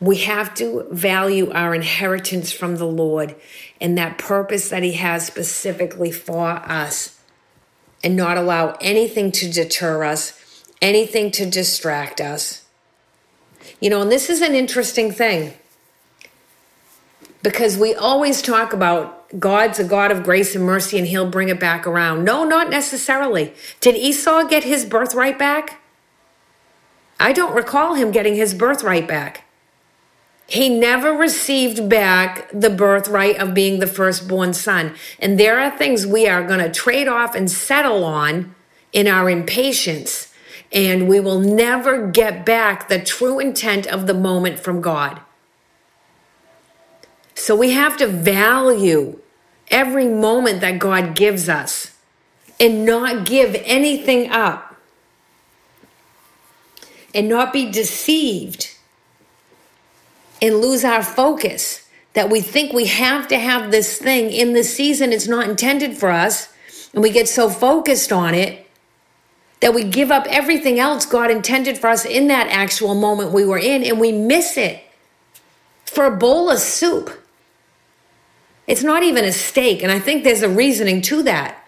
We 0.05 0.17
have 0.17 0.53
to 0.55 0.85
value 0.91 1.51
our 1.51 1.73
inheritance 1.73 2.51
from 2.51 2.75
the 2.75 2.85
Lord 2.85 3.35
and 3.81 3.97
that 3.97 4.19
purpose 4.19 4.69
that 4.69 4.83
He 4.83 4.91
has 4.93 5.25
specifically 5.25 6.11
for 6.11 6.47
us 6.47 7.19
and 8.03 8.15
not 8.15 8.37
allow 8.37 8.77
anything 8.79 9.31
to 9.31 9.51
deter 9.51 10.03
us, 10.03 10.63
anything 10.79 11.31
to 11.31 11.49
distract 11.49 12.21
us. 12.21 12.65
You 13.79 13.89
know, 13.89 14.03
and 14.03 14.11
this 14.11 14.29
is 14.29 14.43
an 14.43 14.53
interesting 14.53 15.11
thing 15.11 15.53
because 17.41 17.75
we 17.75 17.95
always 17.95 18.43
talk 18.43 18.73
about 18.73 19.27
God's 19.39 19.79
a 19.79 19.83
God 19.83 20.11
of 20.11 20.21
grace 20.21 20.53
and 20.53 20.63
mercy 20.63 20.99
and 20.99 21.07
he'll 21.07 21.31
bring 21.31 21.49
it 21.49 21.59
back 21.59 21.87
around. 21.87 22.23
No, 22.23 22.43
not 22.43 22.69
necessarily. 22.69 23.55
Did 23.81 23.95
Esau 23.95 24.43
get 24.43 24.65
his 24.65 24.85
birthright 24.85 25.39
back? 25.39 25.81
I 27.19 27.33
don't 27.33 27.55
recall 27.55 27.95
him 27.95 28.11
getting 28.11 28.35
his 28.35 28.53
birthright 28.53 29.07
back. 29.07 29.44
He 30.47 30.69
never 30.69 31.11
received 31.11 31.89
back 31.89 32.49
the 32.53 32.69
birthright 32.69 33.39
of 33.39 33.53
being 33.53 33.79
the 33.79 33.87
firstborn 33.87 34.53
son. 34.53 34.93
And 35.19 35.39
there 35.39 35.59
are 35.59 35.75
things 35.75 36.05
we 36.05 36.27
are 36.27 36.45
going 36.45 36.59
to 36.59 36.71
trade 36.71 37.07
off 37.07 37.33
and 37.33 37.49
settle 37.49 38.03
on 38.03 38.53
in 38.93 39.07
our 39.07 39.29
impatience. 39.29 40.31
And 40.71 41.07
we 41.07 41.19
will 41.19 41.39
never 41.39 42.07
get 42.07 42.45
back 42.45 42.89
the 42.89 42.99
true 42.99 43.39
intent 43.39 43.87
of 43.87 44.05
the 44.05 44.13
moment 44.13 44.59
from 44.59 44.81
God. 44.81 45.19
So 47.33 47.55
we 47.55 47.71
have 47.71 47.97
to 47.97 48.07
value 48.07 49.19
every 49.69 50.07
moment 50.07 50.61
that 50.61 50.79
God 50.79 51.15
gives 51.15 51.49
us 51.49 51.95
and 52.59 52.85
not 52.85 53.25
give 53.25 53.55
anything 53.65 54.29
up 54.29 54.75
and 57.13 57.27
not 57.27 57.51
be 57.51 57.71
deceived 57.71 58.74
and 60.41 60.57
lose 60.57 60.83
our 60.83 61.03
focus 61.03 61.87
that 62.13 62.29
we 62.29 62.41
think 62.41 62.73
we 62.73 62.85
have 62.85 63.27
to 63.27 63.37
have 63.37 63.71
this 63.71 63.97
thing 63.97 64.31
in 64.31 64.53
the 64.53 64.63
season 64.63 65.11
it's 65.11 65.27
not 65.27 65.49
intended 65.49 65.97
for 65.97 66.09
us 66.09 66.53
and 66.93 67.03
we 67.03 67.09
get 67.09 67.27
so 67.27 67.49
focused 67.49 68.11
on 68.11 68.33
it 68.33 68.65
that 69.59 69.73
we 69.73 69.83
give 69.83 70.11
up 70.11 70.25
everything 70.29 70.79
else 70.79 71.05
God 71.05 71.31
intended 71.31 71.77
for 71.77 71.87
us 71.87 72.05
in 72.05 72.27
that 72.27 72.47
actual 72.49 72.95
moment 72.95 73.31
we 73.31 73.45
were 73.45 73.57
in 73.57 73.83
and 73.83 73.99
we 73.99 74.11
miss 74.11 74.57
it 74.57 74.81
for 75.85 76.05
a 76.05 76.15
bowl 76.15 76.49
of 76.49 76.59
soup. 76.59 77.09
It's 78.67 78.83
not 78.83 79.03
even 79.03 79.23
a 79.25 79.31
steak 79.31 79.83
and 79.83 79.91
I 79.91 79.99
think 79.99 80.23
there's 80.23 80.41
a 80.41 80.49
reasoning 80.49 81.01
to 81.03 81.23
that. 81.23 81.61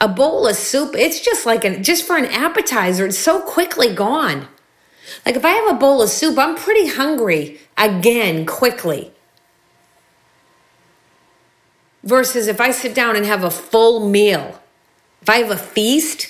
A 0.00 0.08
bowl 0.08 0.46
of 0.46 0.54
soup, 0.54 0.94
it's 0.94 1.20
just 1.20 1.44
like 1.44 1.64
an 1.64 1.82
just 1.82 2.06
for 2.06 2.16
an 2.16 2.26
appetizer, 2.26 3.06
it's 3.06 3.18
so 3.18 3.40
quickly 3.40 3.94
gone. 3.94 4.46
Like 5.24 5.36
if 5.36 5.44
I 5.44 5.50
have 5.50 5.70
a 5.70 5.78
bowl 5.78 6.02
of 6.02 6.10
soup, 6.10 6.38
I'm 6.38 6.56
pretty 6.56 6.88
hungry 6.88 7.60
again 7.76 8.46
quickly. 8.46 9.12
Versus 12.02 12.46
if 12.46 12.60
I 12.60 12.70
sit 12.70 12.94
down 12.94 13.16
and 13.16 13.26
have 13.26 13.44
a 13.44 13.50
full 13.50 14.08
meal, 14.08 14.60
if 15.20 15.28
I 15.28 15.38
have 15.38 15.50
a 15.50 15.56
feast, 15.56 16.28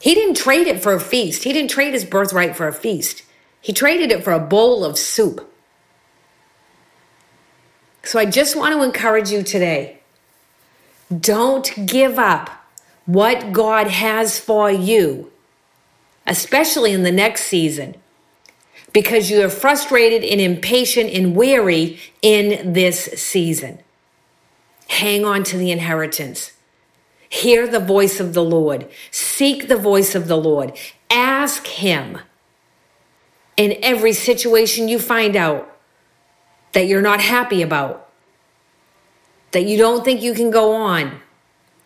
he 0.00 0.14
didn't 0.14 0.36
trade 0.36 0.66
it 0.66 0.82
for 0.82 0.92
a 0.92 1.00
feast. 1.00 1.44
He 1.44 1.52
didn't 1.52 1.70
trade 1.70 1.94
his 1.94 2.04
birthright 2.04 2.56
for 2.56 2.68
a 2.68 2.72
feast. 2.72 3.22
He 3.60 3.72
traded 3.72 4.10
it 4.10 4.24
for 4.24 4.32
a 4.32 4.38
bowl 4.40 4.84
of 4.84 4.98
soup. 4.98 5.52
So 8.02 8.18
I 8.18 8.24
just 8.24 8.56
want 8.56 8.74
to 8.74 8.82
encourage 8.82 9.30
you 9.30 9.42
today 9.42 10.00
don't 11.18 11.86
give 11.86 12.18
up 12.18 12.50
what 13.04 13.52
God 13.52 13.88
has 13.88 14.38
for 14.38 14.70
you, 14.70 15.32
especially 16.30 16.92
in 16.92 17.02
the 17.02 17.12
next 17.12 17.46
season 17.46 17.96
because 18.92 19.30
you 19.30 19.44
are 19.44 19.50
frustrated 19.50 20.22
and 20.22 20.40
impatient 20.40 21.10
and 21.10 21.34
weary 21.34 21.98
in 22.22 22.72
this 22.72 23.04
season. 23.20 23.80
Hang 24.88 25.24
on 25.24 25.42
to 25.44 25.56
the 25.56 25.72
inheritance. 25.72 26.52
Hear 27.28 27.66
the 27.66 27.80
voice 27.80 28.20
of 28.20 28.32
the 28.32 28.44
Lord. 28.44 28.88
Seek 29.10 29.66
the 29.66 29.76
voice 29.76 30.14
of 30.14 30.28
the 30.28 30.36
Lord. 30.36 30.76
Ask 31.10 31.66
Him 31.66 32.18
in 33.56 33.76
every 33.82 34.12
situation 34.12 34.88
you 34.88 35.00
find 35.00 35.34
out 35.34 35.76
that 36.72 36.86
you're 36.86 37.02
not 37.02 37.20
happy 37.20 37.60
about, 37.60 38.08
that 39.50 39.64
you 39.64 39.76
don't 39.76 40.04
think 40.04 40.22
you 40.22 40.32
can 40.32 40.52
go 40.52 40.74
on. 40.74 41.20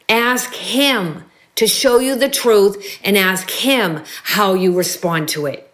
Ask 0.07 0.55
Him 0.55 1.25
to 1.57 1.67
show 1.67 1.99
you 1.99 2.17
the 2.17 2.29
truth 2.29 2.99
and 3.05 3.17
ask 3.17 3.51
Him 3.51 4.03
how 4.23 4.55
you 4.55 4.77
respond 4.77 5.29
to 5.31 5.47
it 5.47 5.71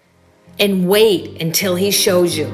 and 0.59 0.89
wait 0.89 1.41
until 1.41 1.77
He 1.77 1.91
shows 1.91 2.37
you. 2.37 2.47